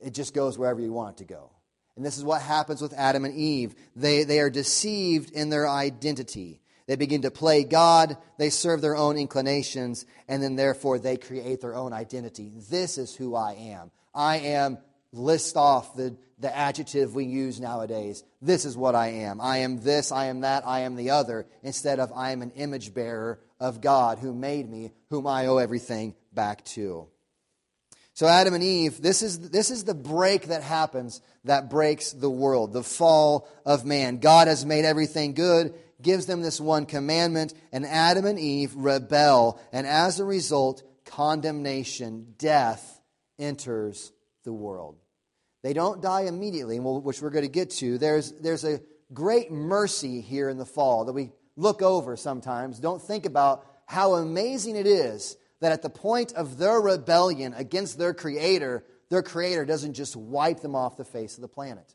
it 0.00 0.14
just 0.14 0.34
goes 0.34 0.58
wherever 0.58 0.80
you 0.80 0.92
want 0.92 1.16
it 1.16 1.18
to 1.18 1.24
go. 1.24 1.50
And 1.96 2.04
this 2.04 2.16
is 2.16 2.24
what 2.24 2.40
happens 2.40 2.80
with 2.80 2.92
Adam 2.94 3.24
and 3.24 3.34
Eve. 3.34 3.74
They, 3.96 4.24
they 4.24 4.40
are 4.40 4.50
deceived 4.50 5.32
in 5.32 5.50
their 5.50 5.68
identity. 5.68 6.60
They 6.90 6.96
begin 6.96 7.22
to 7.22 7.30
play 7.30 7.62
God, 7.62 8.16
they 8.36 8.50
serve 8.50 8.80
their 8.80 8.96
own 8.96 9.16
inclinations, 9.16 10.06
and 10.26 10.42
then 10.42 10.56
therefore 10.56 10.98
they 10.98 11.16
create 11.16 11.60
their 11.60 11.76
own 11.76 11.92
identity. 11.92 12.50
This 12.68 12.98
is 12.98 13.14
who 13.14 13.36
I 13.36 13.52
am. 13.52 13.92
I 14.12 14.38
am, 14.38 14.78
list 15.12 15.56
off 15.56 15.94
the, 15.94 16.16
the 16.40 16.52
adjective 16.52 17.14
we 17.14 17.26
use 17.26 17.60
nowadays. 17.60 18.24
This 18.42 18.64
is 18.64 18.76
what 18.76 18.96
I 18.96 19.06
am. 19.06 19.40
I 19.40 19.58
am 19.58 19.80
this, 19.80 20.10
I 20.10 20.24
am 20.24 20.40
that, 20.40 20.66
I 20.66 20.80
am 20.80 20.96
the 20.96 21.10
other, 21.10 21.46
instead 21.62 22.00
of 22.00 22.10
I 22.12 22.32
am 22.32 22.42
an 22.42 22.50
image 22.56 22.92
bearer 22.92 23.38
of 23.60 23.80
God 23.80 24.18
who 24.18 24.34
made 24.34 24.68
me, 24.68 24.90
whom 25.10 25.28
I 25.28 25.46
owe 25.46 25.58
everything 25.58 26.16
back 26.32 26.64
to. 26.74 27.06
So, 28.14 28.26
Adam 28.26 28.52
and 28.52 28.64
Eve, 28.64 29.00
this 29.00 29.22
is, 29.22 29.50
this 29.50 29.70
is 29.70 29.84
the 29.84 29.94
break 29.94 30.48
that 30.48 30.64
happens 30.64 31.22
that 31.44 31.70
breaks 31.70 32.10
the 32.10 32.28
world, 32.28 32.72
the 32.72 32.82
fall 32.82 33.48
of 33.64 33.84
man. 33.84 34.18
God 34.18 34.48
has 34.48 34.66
made 34.66 34.84
everything 34.84 35.34
good, 35.34 35.72
gives 36.02 36.26
them 36.26 36.42
this 36.42 36.60
one 36.60 36.86
commandment, 36.86 37.54
and 37.72 37.86
Adam 37.86 38.24
and 38.24 38.38
Eve 38.38 38.74
rebel. 38.74 39.60
And 39.72 39.86
as 39.86 40.20
a 40.20 40.24
result, 40.24 40.82
condemnation, 41.04 42.34
death 42.38 43.00
enters 43.38 44.12
the 44.44 44.52
world. 44.52 44.96
They 45.62 45.72
don't 45.72 46.00
die 46.00 46.22
immediately, 46.22 46.78
which 46.78 47.20
we're 47.20 47.30
going 47.30 47.44
to 47.44 47.50
get 47.50 47.70
to. 47.70 47.98
There's, 47.98 48.32
there's 48.32 48.64
a 48.64 48.80
great 49.12 49.50
mercy 49.50 50.20
here 50.20 50.48
in 50.48 50.56
the 50.56 50.64
fall 50.64 51.04
that 51.04 51.12
we 51.12 51.32
look 51.56 51.82
over 51.82 52.16
sometimes. 52.16 52.78
Don't 52.78 53.02
think 53.02 53.26
about 53.26 53.66
how 53.86 54.14
amazing 54.14 54.76
it 54.76 54.86
is 54.86 55.36
that 55.60 55.72
at 55.72 55.82
the 55.82 55.90
point 55.90 56.32
of 56.32 56.56
their 56.56 56.80
rebellion 56.80 57.52
against 57.54 57.98
their 57.98 58.14
Creator, 58.14 58.84
their 59.10 59.22
Creator 59.22 59.66
doesn't 59.66 59.94
just 59.94 60.16
wipe 60.16 60.60
them 60.60 60.74
off 60.74 60.96
the 60.96 61.04
face 61.04 61.36
of 61.36 61.42
the 61.42 61.48
planet. 61.48 61.94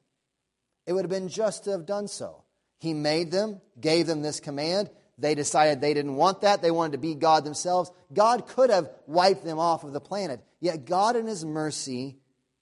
It 0.86 0.94
would 0.94 1.04
have 1.04 1.10
been 1.10 1.30
just 1.30 1.64
to 1.64 1.72
have 1.72 1.86
done 1.86 2.08
so. 2.08 2.44
He 2.80 2.94
made 2.94 3.32
them, 3.32 3.62
gave 3.80 4.08
them 4.08 4.22
this 4.22 4.40
command. 4.40 4.90
They 5.18 5.36
decided 5.36 5.80
they 5.80 5.94
didn't 5.94 6.16
want 6.16 6.42
that. 6.42 6.62
They 6.62 6.72
wanted 6.72 6.94
to 6.94 6.98
be 6.98 7.16
God 7.16 7.46
themselves. 7.46 7.92
God 8.14 8.48
could 8.48 8.70
have 8.70 8.90
wiped 9.08 9.46
them 9.46 9.60
off 9.60 9.84
of 9.84 9.94
the 9.94 10.02
planet. 10.02 10.42
Yet 10.60 10.86
God, 10.86 11.16
in 11.16 11.26
His 11.26 11.46
mercy, 11.46 12.18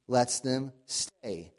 lets 0.08 0.40
them 0.40 0.72
stay. 0.86 1.52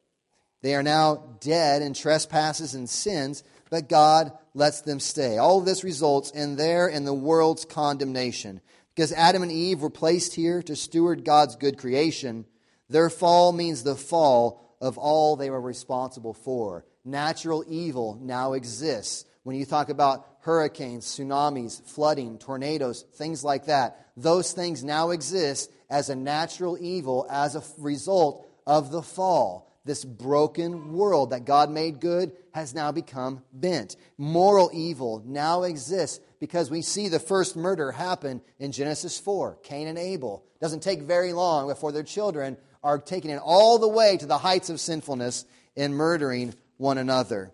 They 0.62 0.74
are 0.74 0.82
now 0.82 1.36
dead 1.40 1.82
in 1.82 1.94
trespasses 1.94 2.74
and 2.74 2.88
sins, 2.88 3.42
but 3.70 3.88
God 3.88 4.32
lets 4.54 4.82
them 4.82 5.00
stay. 5.00 5.36
All 5.36 5.58
of 5.58 5.66
this 5.66 5.84
results 5.84 6.30
in 6.30 6.56
their 6.56 6.86
and 6.86 7.06
the 7.06 7.12
world's 7.12 7.64
condemnation. 7.64 8.60
Because 8.94 9.12
Adam 9.12 9.42
and 9.42 9.50
Eve 9.50 9.82
were 9.82 9.90
placed 9.90 10.34
here 10.34 10.62
to 10.62 10.76
steward 10.76 11.24
God's 11.24 11.56
good 11.56 11.76
creation, 11.76 12.46
their 12.88 13.10
fall 13.10 13.52
means 13.52 13.82
the 13.82 13.96
fall 13.96 14.76
of 14.80 14.96
all 14.96 15.34
they 15.34 15.50
were 15.50 15.60
responsible 15.60 16.34
for. 16.34 16.84
Natural 17.04 17.64
evil 17.68 18.18
now 18.20 18.54
exists. 18.54 19.24
When 19.42 19.56
you 19.56 19.66
talk 19.66 19.90
about 19.90 20.26
hurricanes, 20.40 21.04
tsunamis, 21.04 21.82
flooding, 21.86 22.38
tornadoes, 22.38 23.02
things 23.14 23.44
like 23.44 23.66
that, 23.66 24.08
those 24.16 24.52
things 24.52 24.82
now 24.82 25.10
exist 25.10 25.70
as 25.90 26.08
a 26.08 26.16
natural 26.16 26.78
evil 26.80 27.26
as 27.30 27.56
a 27.56 27.62
result 27.78 28.46
of 28.66 28.90
the 28.90 29.02
fall. 29.02 29.70
This 29.84 30.02
broken 30.02 30.94
world 30.94 31.30
that 31.30 31.44
God 31.44 31.70
made 31.70 32.00
good 32.00 32.32
has 32.54 32.74
now 32.74 32.90
become 32.90 33.42
bent. 33.52 33.96
Moral 34.16 34.70
evil 34.72 35.22
now 35.26 35.64
exists 35.64 36.20
because 36.40 36.70
we 36.70 36.80
see 36.80 37.08
the 37.08 37.18
first 37.18 37.54
murder 37.54 37.92
happen 37.92 38.40
in 38.58 38.72
Genesis 38.72 39.18
4 39.18 39.58
Cain 39.62 39.88
and 39.88 39.98
Abel. 39.98 40.42
It 40.54 40.60
doesn't 40.60 40.82
take 40.82 41.02
very 41.02 41.34
long 41.34 41.68
before 41.68 41.92
their 41.92 42.02
children 42.02 42.56
are 42.82 42.98
taken 42.98 43.30
in 43.30 43.38
all 43.38 43.78
the 43.78 43.88
way 43.88 44.16
to 44.16 44.26
the 44.26 44.38
heights 44.38 44.70
of 44.70 44.80
sinfulness 44.80 45.44
in 45.76 45.92
murdering 45.92 46.54
one 46.84 46.98
another. 46.98 47.50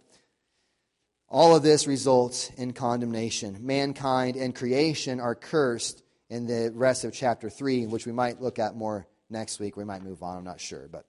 All 1.28 1.54
of 1.54 1.62
this 1.62 1.86
results 1.86 2.50
in 2.56 2.72
condemnation. 2.72 3.64
Mankind 3.64 4.34
and 4.34 4.52
creation 4.52 5.20
are 5.20 5.36
cursed 5.36 6.02
in 6.28 6.46
the 6.46 6.72
rest 6.74 7.04
of 7.04 7.12
chapter 7.12 7.48
3, 7.48 7.86
which 7.86 8.06
we 8.06 8.12
might 8.12 8.42
look 8.42 8.58
at 8.58 8.74
more 8.74 9.06
next 9.30 9.60
week. 9.60 9.76
We 9.76 9.84
might 9.84 10.02
move 10.02 10.24
on, 10.24 10.36
I'm 10.36 10.44
not 10.44 10.60
sure. 10.60 10.88
But 10.90 11.06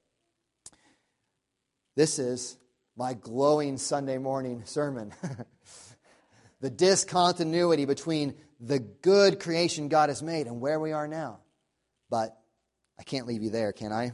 this 1.96 2.20
is 2.20 2.58
my 2.96 3.16
glowing 3.16 3.80
Sunday 3.80 4.20
morning 4.20 4.62
sermon. 4.66 5.14
the 6.62 6.70
discontinuity 6.70 7.86
between 7.86 8.36
the 8.60 8.78
good 8.78 9.40
creation 9.40 9.88
God 9.88 10.10
has 10.10 10.22
made 10.22 10.46
and 10.46 10.62
where 10.62 10.80
we 10.80 10.92
are 10.92 11.08
now. 11.08 11.40
But 12.12 12.38
I 13.00 13.04
can't 13.04 13.26
leave 13.26 13.42
you 13.42 13.50
there, 13.50 13.74
can 13.74 13.92
I? 13.92 14.12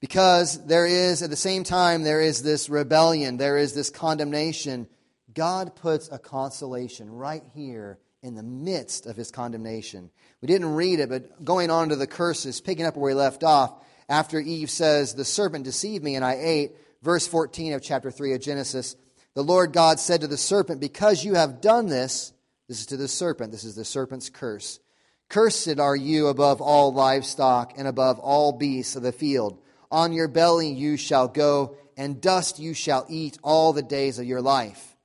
Because 0.00 0.64
there 0.66 0.86
is, 0.86 1.22
at 1.22 1.30
the 1.30 1.36
same 1.36 1.64
time, 1.64 2.02
there 2.02 2.20
is 2.20 2.42
this 2.42 2.68
rebellion, 2.68 3.36
there 3.36 3.56
is 3.56 3.74
this 3.74 3.90
condemnation. 3.90 4.88
God 5.32 5.74
puts 5.74 6.08
a 6.10 6.18
consolation 6.18 7.10
right 7.10 7.42
here 7.54 7.98
in 8.22 8.34
the 8.34 8.42
midst 8.42 9.06
of 9.06 9.16
his 9.16 9.30
condemnation. 9.30 10.10
We 10.40 10.48
didn't 10.48 10.74
read 10.74 11.00
it, 11.00 11.08
but 11.08 11.44
going 11.44 11.70
on 11.70 11.90
to 11.90 11.96
the 11.96 12.06
curses, 12.06 12.60
picking 12.60 12.84
up 12.84 12.96
where 12.96 13.14
we 13.14 13.14
left 13.14 13.44
off, 13.44 13.84
after 14.08 14.38
Eve 14.38 14.70
says, 14.70 15.14
The 15.14 15.24
serpent 15.24 15.64
deceived 15.64 16.04
me 16.04 16.14
and 16.14 16.24
I 16.24 16.36
ate, 16.40 16.76
verse 17.02 17.26
14 17.26 17.72
of 17.72 17.82
chapter 17.82 18.10
3 18.10 18.34
of 18.34 18.40
Genesis, 18.40 18.96
the 19.34 19.44
Lord 19.44 19.72
God 19.72 20.00
said 20.00 20.22
to 20.22 20.26
the 20.26 20.36
serpent, 20.36 20.80
Because 20.80 21.24
you 21.24 21.34
have 21.34 21.60
done 21.60 21.86
this, 21.86 22.32
this 22.68 22.80
is 22.80 22.86
to 22.86 22.96
the 22.96 23.08
serpent, 23.08 23.52
this 23.52 23.64
is 23.64 23.74
the 23.74 23.84
serpent's 23.84 24.30
curse. 24.30 24.80
Cursed 25.28 25.78
are 25.78 25.96
you 25.96 26.28
above 26.28 26.60
all 26.60 26.92
livestock 26.92 27.74
and 27.76 27.86
above 27.86 28.18
all 28.18 28.52
beasts 28.52 28.96
of 28.96 29.02
the 29.02 29.12
field. 29.12 29.58
On 29.90 30.12
your 30.12 30.28
belly 30.28 30.70
you 30.70 30.96
shall 30.96 31.28
go, 31.28 31.76
and 31.96 32.20
dust 32.20 32.58
you 32.58 32.74
shall 32.74 33.06
eat 33.08 33.38
all 33.42 33.72
the 33.72 33.82
days 33.82 34.18
of 34.18 34.26
your 34.26 34.42
life. 34.42 34.96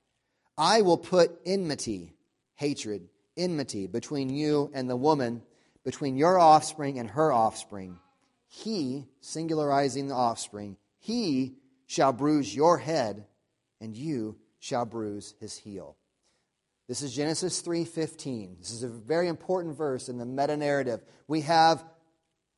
I 0.58 0.82
will 0.82 0.98
put 0.98 1.40
enmity, 1.46 2.14
hatred, 2.56 3.08
enmity 3.38 3.88
between 3.88 4.30
you 4.30 4.70
and 4.74 4.90
the 4.90 4.96
woman, 4.96 5.42
between 5.84 6.18
your 6.18 6.38
offspring 6.38 7.00
and 7.00 7.10
her 7.10 7.32
offspring. 7.32 7.98
He, 8.48 9.08
singularizing 9.22 10.10
the 10.10 10.16
offspring, 10.16 10.78
he 11.00 11.56
shall 11.88 12.14
bruise 12.14 12.56
your 12.56 12.78
head 12.78 13.26
and 13.80 13.96
you 13.96 14.38
shall 14.60 14.86
bruise 14.86 15.34
his 15.40 15.58
heel. 15.58 15.98
This 16.88 17.02
is 17.02 17.14
Genesis 17.14 17.62
3:15. 17.62 18.58
This 18.60 18.72
is 18.72 18.84
a 18.84 18.90
very 18.90 19.28
important 19.28 19.78
verse 19.78 20.10
in 20.10 20.18
the 20.18 20.26
meta 20.26 20.58
narrative. 20.58 21.02
We 21.28 21.42
have 21.42 21.84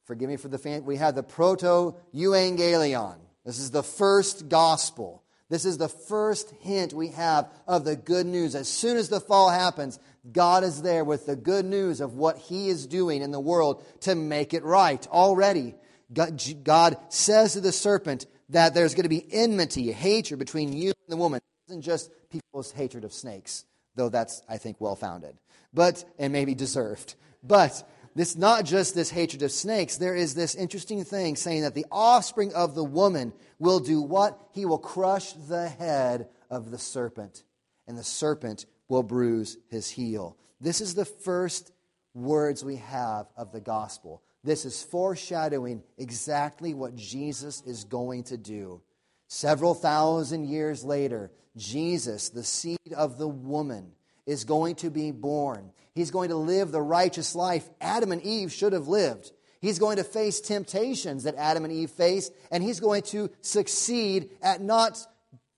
forgive 0.05 0.29
me 0.29 0.37
for 0.37 0.47
the 0.47 0.57
fan, 0.57 0.85
we 0.85 0.97
have 0.97 1.15
the 1.15 1.23
proto 1.23 1.95
euangelion. 2.13 3.17
This 3.45 3.59
is 3.59 3.71
the 3.71 3.83
first 3.83 4.49
gospel. 4.49 5.23
This 5.49 5.65
is 5.65 5.77
the 5.77 5.89
first 5.89 6.49
hint 6.61 6.93
we 6.93 7.09
have 7.09 7.49
of 7.67 7.85
the 7.85 7.95
good 7.95 8.25
news. 8.25 8.55
As 8.55 8.67
soon 8.67 8.97
as 8.97 9.09
the 9.09 9.19
fall 9.19 9.49
happens, 9.49 9.99
God 10.31 10.63
is 10.63 10.81
there 10.81 11.03
with 11.03 11.25
the 11.25 11.35
good 11.35 11.65
news 11.65 12.01
of 12.01 12.15
what 12.15 12.37
He 12.37 12.69
is 12.69 12.87
doing 12.87 13.21
in 13.21 13.31
the 13.31 13.39
world 13.39 13.83
to 14.01 14.15
make 14.15 14.53
it 14.53 14.63
right 14.63 15.05
already. 15.09 15.75
God, 16.11 16.97
says 17.09 17.53
to 17.53 17.61
the 17.61 17.71
serpent, 17.71 18.25
that 18.49 18.73
there's 18.73 18.93
going 18.93 19.03
to 19.03 19.09
be 19.09 19.25
enmity, 19.31 19.91
hatred 19.91 20.39
between 20.39 20.73
you 20.73 20.87
and 20.87 21.09
the 21.09 21.17
woman. 21.17 21.39
It 21.67 21.71
isn't 21.71 21.81
just 21.81 22.11
people's 22.29 22.71
hatred 22.71 23.03
of 23.03 23.13
snakes, 23.13 23.65
though 23.95 24.09
that's, 24.09 24.41
I 24.47 24.57
think, 24.57 24.79
well 24.79 24.95
founded, 24.95 25.37
but, 25.73 26.03
and 26.17 26.31
maybe 26.33 26.55
deserved. 26.55 27.15
But 27.41 27.83
this 28.15 28.35
not 28.35 28.65
just 28.65 28.95
this 28.95 29.09
hatred 29.09 29.41
of 29.41 29.51
snakes, 29.51 29.97
there 29.97 30.15
is 30.15 30.35
this 30.35 30.55
interesting 30.55 31.03
thing 31.03 31.35
saying 31.35 31.63
that 31.63 31.75
the 31.75 31.85
offspring 31.91 32.53
of 32.53 32.75
the 32.75 32.83
woman 32.83 33.33
will 33.59 33.79
do 33.79 34.01
what? 34.01 34.39
He 34.51 34.65
will 34.65 34.77
crush 34.77 35.33
the 35.33 35.67
head 35.67 36.27
of 36.49 36.71
the 36.71 36.77
serpent, 36.77 37.43
and 37.87 37.97
the 37.97 38.03
serpent 38.03 38.65
will 38.87 39.03
bruise 39.03 39.57
his 39.69 39.89
heel. 39.89 40.37
This 40.61 40.81
is 40.81 40.95
the 40.95 41.05
first 41.05 41.71
words 42.13 42.63
we 42.63 42.75
have 42.77 43.27
of 43.35 43.51
the 43.51 43.61
gospel. 43.61 44.21
This 44.43 44.65
is 44.65 44.83
foreshadowing 44.83 45.83
exactly 45.97 46.73
what 46.73 46.95
Jesus 46.95 47.63
is 47.65 47.85
going 47.85 48.23
to 48.25 48.37
do. 48.37 48.81
Several 49.27 49.73
thousand 49.73 50.45
years 50.45 50.83
later, 50.83 51.31
Jesus, 51.55 52.29
the 52.29 52.43
seed 52.43 52.77
of 52.95 53.17
the 53.17 53.27
woman, 53.27 53.93
is 54.25 54.43
going 54.43 54.75
to 54.75 54.89
be 54.89 55.11
born. 55.11 55.71
He's 55.93 56.11
going 56.11 56.29
to 56.29 56.35
live 56.35 56.71
the 56.71 56.81
righteous 56.81 57.35
life 57.35 57.69
Adam 57.81 58.11
and 58.11 58.21
Eve 58.21 58.51
should 58.51 58.73
have 58.73 58.87
lived. 58.87 59.31
He's 59.61 59.79
going 59.79 59.97
to 59.97 60.03
face 60.03 60.41
temptations 60.41 61.23
that 61.23 61.35
Adam 61.35 61.63
and 61.63 61.73
Eve 61.73 61.91
faced, 61.91 62.33
and 62.51 62.61
he's 62.61 62.79
going 62.79 63.03
to 63.03 63.29
succeed 63.41 64.29
at 64.41 64.61
not 64.61 65.05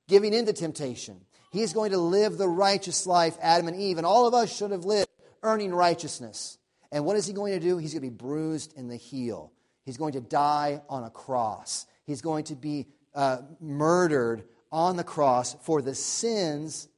giving 0.08 0.34
in 0.34 0.46
to 0.46 0.54
temptation. 0.54 1.22
He's 1.52 1.74
going 1.74 1.92
to 1.92 1.98
live 1.98 2.38
the 2.38 2.48
righteous 2.48 3.08
life 3.08 3.38
Adam 3.42 3.68
and 3.68 3.80
Eve 3.80 3.98
and 3.98 4.06
all 4.06 4.28
of 4.28 4.34
us 4.34 4.56
should 4.56 4.72
have 4.72 4.86
lived, 4.86 5.10
earning 5.42 5.74
righteousness. 5.74 6.58
And 6.92 7.06
what 7.06 7.16
is 7.16 7.26
he 7.26 7.34
going 7.34 7.54
to 7.54 7.60
do? 7.60 7.78
He's 7.78 7.94
going 7.94 8.04
to 8.04 8.12
be 8.12 8.16
bruised 8.16 8.78
in 8.78 8.90
the 8.90 8.98
heel. 8.98 9.52
He's 9.86 9.98
going 9.98 10.14
to 10.14 10.22
die 10.22 10.82
on 10.90 11.04
a 11.04 11.10
cross. 11.10 11.86
He's 12.06 12.22
going 12.22 12.46
to 12.46 12.56
be 12.56 12.88
uh, 13.14 13.40
murdered 13.60 14.44
on 14.72 14.98
the 14.98 15.04
cross 15.04 15.56
for 15.62 15.82
the 15.82 15.96
sins 15.96 16.90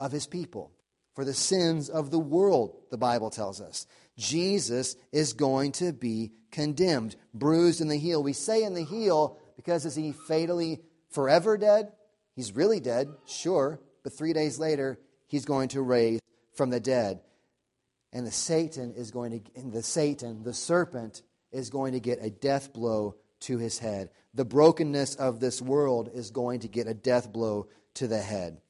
of 0.00 0.10
his 0.10 0.26
people, 0.26 0.72
for 1.14 1.24
the 1.24 1.34
sins 1.34 1.88
of 1.88 2.10
the 2.10 2.18
world, 2.18 2.76
the 2.90 2.98
Bible 2.98 3.30
tells 3.30 3.60
us. 3.60 3.86
Jesus 4.16 4.96
is 5.12 5.32
going 5.32 5.72
to 5.72 5.92
be 5.92 6.32
condemned, 6.50 7.16
bruised 7.32 7.80
in 7.80 7.88
the 7.88 7.98
heel. 7.98 8.22
We 8.22 8.32
say 8.32 8.62
in 8.62 8.74
the 8.74 8.84
heel 8.84 9.38
because 9.56 9.84
is 9.84 9.94
he 9.94 10.12
fatally 10.12 10.80
forever 11.10 11.56
dead? 11.56 11.92
He's 12.34 12.54
really 12.54 12.80
dead, 12.80 13.08
sure, 13.26 13.80
but 14.02 14.12
three 14.12 14.32
days 14.32 14.58
later, 14.58 14.98
he's 15.26 15.44
going 15.44 15.68
to 15.68 15.82
raise 15.82 16.20
from 16.54 16.70
the 16.70 16.80
dead. 16.80 17.20
And 18.12 18.26
the 18.26 18.32
Satan 18.32 18.92
is 18.94 19.10
going 19.10 19.40
to, 19.40 19.60
and 19.60 19.72
the 19.72 19.82
Satan, 19.82 20.42
the 20.42 20.54
serpent, 20.54 21.22
is 21.52 21.70
going 21.70 21.92
to 21.92 22.00
get 22.00 22.18
a 22.20 22.30
death 22.30 22.72
blow 22.72 23.16
to 23.40 23.58
his 23.58 23.78
head. 23.78 24.10
The 24.34 24.44
brokenness 24.44 25.16
of 25.16 25.40
this 25.40 25.60
world 25.60 26.10
is 26.12 26.30
going 26.30 26.60
to 26.60 26.68
get 26.68 26.86
a 26.86 26.94
death 26.94 27.32
blow 27.32 27.68
to 27.94 28.08
the 28.08 28.20
head. 28.20 28.60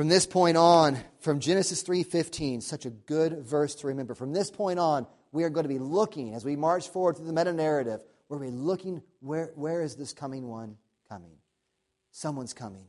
From 0.00 0.08
this 0.08 0.24
point 0.24 0.56
on, 0.56 0.98
from 1.18 1.40
Genesis 1.40 1.82
3:15, 1.82 2.62
such 2.62 2.86
a 2.86 2.90
good 2.90 3.44
verse 3.44 3.74
to 3.74 3.88
remember. 3.88 4.14
From 4.14 4.32
this 4.32 4.50
point 4.50 4.78
on, 4.78 5.06
we 5.30 5.44
are 5.44 5.50
going 5.50 5.64
to 5.64 5.68
be 5.68 5.78
looking 5.78 6.32
as 6.32 6.42
we 6.42 6.56
march 6.56 6.88
forward 6.88 7.18
through 7.18 7.26
the 7.26 7.34
meta 7.34 7.52
narrative. 7.52 8.02
We're 8.26 8.38
going 8.38 8.50
to 8.50 8.56
be 8.56 8.62
looking 8.62 9.02
where, 9.20 9.52
where 9.56 9.82
is 9.82 9.96
this 9.96 10.14
coming 10.14 10.48
one 10.48 10.78
coming? 11.10 11.36
Someone's 12.12 12.54
coming. 12.54 12.86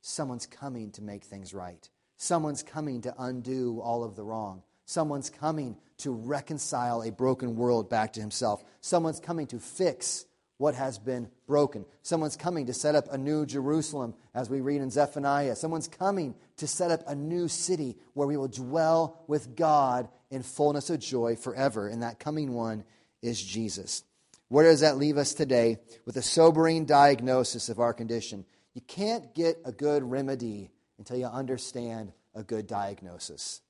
Someone's 0.00 0.46
coming 0.46 0.90
to 0.92 1.02
make 1.02 1.24
things 1.24 1.52
right. 1.52 1.86
Someone's 2.16 2.62
coming 2.62 3.02
to 3.02 3.14
undo 3.18 3.82
all 3.82 4.02
of 4.02 4.16
the 4.16 4.24
wrong. 4.24 4.62
Someone's 4.86 5.28
coming 5.28 5.76
to 5.98 6.12
reconcile 6.12 7.02
a 7.02 7.12
broken 7.12 7.56
world 7.56 7.90
back 7.90 8.14
to 8.14 8.22
himself. 8.22 8.64
Someone's 8.80 9.20
coming 9.20 9.48
to 9.48 9.60
fix 9.60 10.24
what 10.58 10.74
has 10.74 10.98
been 10.98 11.30
broken. 11.46 11.86
Someone's 12.02 12.36
coming 12.36 12.66
to 12.66 12.74
set 12.74 12.94
up 12.94 13.06
a 13.10 13.16
new 13.16 13.46
Jerusalem, 13.46 14.14
as 14.34 14.50
we 14.50 14.60
read 14.60 14.80
in 14.80 14.90
Zephaniah. 14.90 15.56
Someone's 15.56 15.88
coming 15.88 16.34
to 16.58 16.66
set 16.66 16.90
up 16.90 17.00
a 17.06 17.14
new 17.14 17.48
city 17.48 17.96
where 18.12 18.28
we 18.28 18.36
will 18.36 18.48
dwell 18.48 19.22
with 19.26 19.56
God 19.56 20.08
in 20.30 20.42
fullness 20.42 20.90
of 20.90 21.00
joy 21.00 21.36
forever. 21.36 21.88
And 21.88 22.02
that 22.02 22.18
coming 22.18 22.52
one 22.52 22.84
is 23.22 23.42
Jesus. 23.42 24.02
Where 24.48 24.64
does 24.64 24.80
that 24.80 24.96
leave 24.96 25.16
us 25.16 25.32
today 25.32 25.78
with 26.04 26.16
a 26.16 26.22
sobering 26.22 26.86
diagnosis 26.86 27.68
of 27.68 27.78
our 27.78 27.94
condition? 27.94 28.44
You 28.74 28.80
can't 28.80 29.34
get 29.34 29.60
a 29.64 29.72
good 29.72 30.02
remedy 30.02 30.70
until 30.98 31.18
you 31.18 31.26
understand 31.26 32.12
a 32.34 32.42
good 32.42 32.66
diagnosis. 32.66 33.60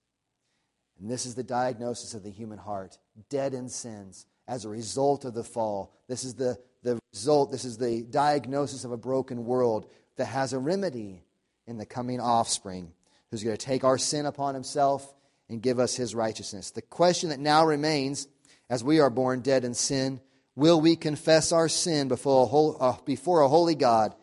And 1.00 1.10
this 1.10 1.26
is 1.26 1.34
the 1.34 1.42
diagnosis 1.42 2.14
of 2.14 2.22
the 2.22 2.30
human 2.30 2.58
heart 2.58 2.98
dead 3.28 3.54
in 3.54 3.68
sins 3.68 4.26
as 4.46 4.64
a 4.64 4.68
result 4.68 5.24
of 5.24 5.34
the 5.34 5.44
fall. 5.44 5.92
This 6.08 6.24
is 6.24 6.34
the, 6.34 6.58
the 6.82 6.98
result, 7.12 7.50
this 7.50 7.64
is 7.64 7.78
the 7.78 8.02
diagnosis 8.02 8.84
of 8.84 8.92
a 8.92 8.96
broken 8.96 9.44
world 9.44 9.90
that 10.16 10.26
has 10.26 10.52
a 10.52 10.58
remedy 10.58 11.22
in 11.66 11.78
the 11.78 11.86
coming 11.86 12.20
offspring 12.20 12.92
who's 13.30 13.42
going 13.42 13.56
to 13.56 13.66
take 13.66 13.84
our 13.84 13.98
sin 13.98 14.26
upon 14.26 14.54
himself 14.54 15.14
and 15.48 15.62
give 15.62 15.78
us 15.78 15.96
his 15.96 16.14
righteousness. 16.14 16.70
The 16.70 16.82
question 16.82 17.30
that 17.30 17.40
now 17.40 17.64
remains 17.64 18.28
as 18.70 18.84
we 18.84 19.00
are 19.00 19.10
born 19.10 19.40
dead 19.40 19.64
in 19.64 19.74
sin 19.74 20.20
will 20.56 20.80
we 20.80 20.96
confess 20.96 21.52
our 21.52 21.68
sin 21.68 22.08
before 22.08 22.76
a, 22.80 22.82
uh, 22.82 22.96
before 23.04 23.42
a 23.42 23.48
holy 23.48 23.76
God 23.76 24.14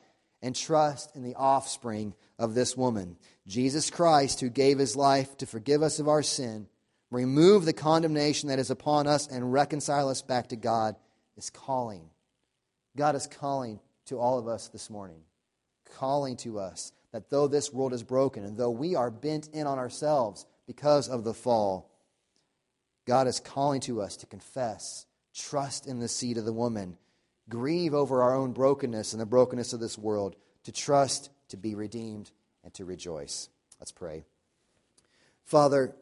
and 0.42 0.54
trust 0.54 1.16
in 1.16 1.24
the 1.24 1.36
offspring 1.36 2.14
of 2.38 2.54
this 2.54 2.76
woman? 2.76 3.16
Jesus 3.48 3.90
Christ, 3.90 4.42
who 4.42 4.50
gave 4.50 4.78
his 4.78 4.98
life 4.98 5.38
to 5.38 5.46
forgive 5.46 5.82
us 5.82 6.00
of 6.00 6.10
our 6.10 6.24
sin, 6.24 6.68
remove 7.10 7.64
the 7.64 7.74
condemnation 7.74 8.50
that 8.50 8.60
is 8.60 8.70
upon 8.70 9.08
us, 9.08 9.28
and 9.28 9.54
reconcile 9.54 10.10
us 10.10 10.22
back 10.22 10.50
to 10.50 10.58
God, 10.58 10.98
is 11.38 11.50
calling. 11.50 12.10
God 12.96 13.16
is 13.16 13.28
calling 13.28 13.80
to 14.06 14.20
all 14.20 14.38
of 14.38 14.48
us 14.48 14.68
this 14.70 14.90
morning, 14.90 15.22
calling 15.98 16.38
to 16.38 16.60
us 16.60 16.92
that 17.12 17.30
though 17.30 17.48
this 17.48 17.72
world 17.72 17.94
is 17.94 18.04
broken 18.04 18.44
and 18.44 18.58
though 18.58 18.72
we 18.72 18.96
are 18.96 19.12
bent 19.12 19.48
in 19.54 19.68
on 19.68 19.78
ourselves 19.78 20.46
because 20.68 21.08
of 21.08 21.24
the 21.24 21.34
fall, 21.34 21.92
God 23.06 23.28
is 23.28 23.40
calling 23.40 23.82
to 23.82 24.02
us 24.02 24.18
to 24.18 24.26
confess, 24.26 25.06
trust 25.34 25.88
in 25.88 26.00
the 26.00 26.08
seed 26.08 26.38
of 26.38 26.46
the 26.46 26.54
woman, 26.54 26.98
grieve 27.50 27.94
over 27.94 28.24
our 28.24 28.36
own 28.36 28.52
brokenness 28.52 29.14
and 29.14 29.22
the 29.22 29.26
brokenness 29.26 29.74
of 29.74 29.80
this 29.80 29.98
world, 29.98 30.36
to 30.64 30.72
trust, 30.72 31.30
to 31.50 31.58
be 31.58 31.76
redeemed, 31.76 32.32
and 32.64 32.74
to 32.74 32.86
rejoice. 32.86 33.50
Let's 33.80 33.92
pray. 33.92 34.26
Father, 35.44 35.96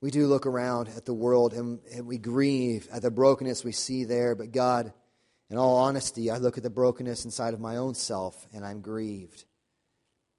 we 0.00 0.10
do 0.10 0.26
look 0.26 0.46
around 0.46 0.88
at 0.88 1.06
the 1.06 1.14
world 1.14 1.54
and, 1.54 1.80
and, 1.92 2.06
we 2.06 2.18
grieve 2.18 2.86
at 2.92 3.02
the 3.02 3.10
brokenness 3.10 3.64
we 3.64 3.72
see 3.72 4.04
there, 4.04 4.34
but 4.34 4.52
God, 4.52 4.92
in 5.50 5.56
all 5.56 5.76
honesty, 5.76 6.30
I 6.30 6.38
look 6.38 6.56
at 6.56 6.62
the 6.62 6.70
brokenness 6.70 7.24
inside 7.24 7.54
of 7.54 7.60
my 7.60 7.76
own 7.76 7.94
self 7.94 8.46
and 8.52 8.64
I'm 8.64 8.80
grieved 8.80 9.44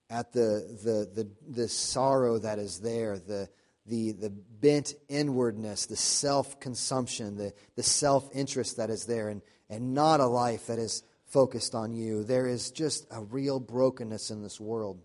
at 0.10 0.32
the, 0.34 0.78
the, 0.84 1.24
the, 1.24 1.30
the 1.48 1.67
sorrow 1.67 2.39
that 2.39 2.60
is 2.60 2.80
there, 2.80 3.19
the, 3.19 3.50
the, 3.86 4.12
the 4.12 4.30
bent 4.30 4.93
inwardness, 5.08 5.86
the 5.86 5.95
self 5.95 6.60
consumption, 6.60 7.38
the, 7.38 7.54
the 7.76 7.84
self 7.84 8.30
interest 8.34 8.78
that 8.78 8.89
is 8.89 9.06
there, 9.06 9.30
and, 9.30 9.41
and 9.69 9.93
not 9.93 10.19
a 10.19 10.26
life 10.26 10.67
that 10.67 10.80
is 10.80 11.04
focused 11.26 11.76
on 11.76 11.93
you. 11.93 12.24
There 12.24 12.48
is 12.48 12.72
just 12.72 13.06
a 13.12 13.22
real 13.22 13.60
brokenness 13.60 14.32
in 14.32 14.41
this 14.41 14.60
world. 14.60 15.00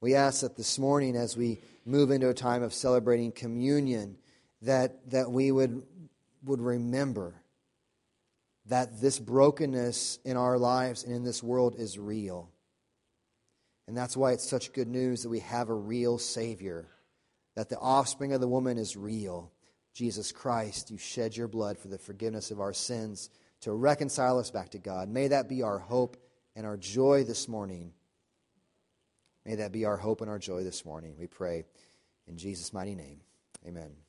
We 0.00 0.14
ask 0.14 0.42
that 0.42 0.56
this 0.56 0.78
morning, 0.78 1.16
as 1.16 1.36
we 1.36 1.60
move 1.84 2.10
into 2.10 2.28
a 2.28 2.34
time 2.34 2.62
of 2.62 2.74
celebrating 2.74 3.32
communion, 3.32 4.18
that, 4.62 5.10
that 5.10 5.30
we 5.30 5.50
would, 5.50 5.82
would 6.44 6.60
remember 6.60 7.34
that 8.66 9.00
this 9.00 9.18
brokenness 9.18 10.18
in 10.24 10.36
our 10.36 10.58
lives 10.58 11.04
and 11.04 11.14
in 11.14 11.24
this 11.24 11.42
world 11.42 11.76
is 11.78 11.98
real. 11.98 12.50
And 13.86 13.96
that's 13.96 14.16
why 14.16 14.32
it's 14.32 14.48
such 14.48 14.72
good 14.72 14.88
news 14.88 15.22
that 15.22 15.28
we 15.28 15.40
have 15.40 15.68
a 15.68 15.74
real 15.74 16.18
Savior, 16.18 16.88
that 17.54 17.68
the 17.68 17.78
offspring 17.78 18.32
of 18.32 18.40
the 18.40 18.48
woman 18.48 18.78
is 18.78 18.96
real. 18.96 19.52
Jesus 19.92 20.32
Christ, 20.32 20.90
you 20.90 20.98
shed 20.98 21.36
your 21.36 21.48
blood 21.48 21.78
for 21.78 21.88
the 21.88 21.98
forgiveness 21.98 22.50
of 22.50 22.60
our 22.60 22.72
sins 22.72 23.30
to 23.60 23.72
reconcile 23.72 24.38
us 24.38 24.50
back 24.50 24.70
to 24.70 24.78
God. 24.78 25.08
May 25.08 25.28
that 25.28 25.48
be 25.48 25.62
our 25.62 25.78
hope 25.78 26.16
and 26.56 26.66
our 26.66 26.76
joy 26.76 27.24
this 27.24 27.48
morning. 27.48 27.92
May 29.44 29.56
that 29.56 29.72
be 29.72 29.84
our 29.84 29.96
hope 29.96 30.20
and 30.20 30.30
our 30.30 30.38
joy 30.38 30.64
this 30.64 30.84
morning. 30.84 31.16
We 31.18 31.26
pray 31.26 31.64
in 32.26 32.38
Jesus' 32.38 32.72
mighty 32.72 32.94
name. 32.94 33.20
Amen. 33.66 34.03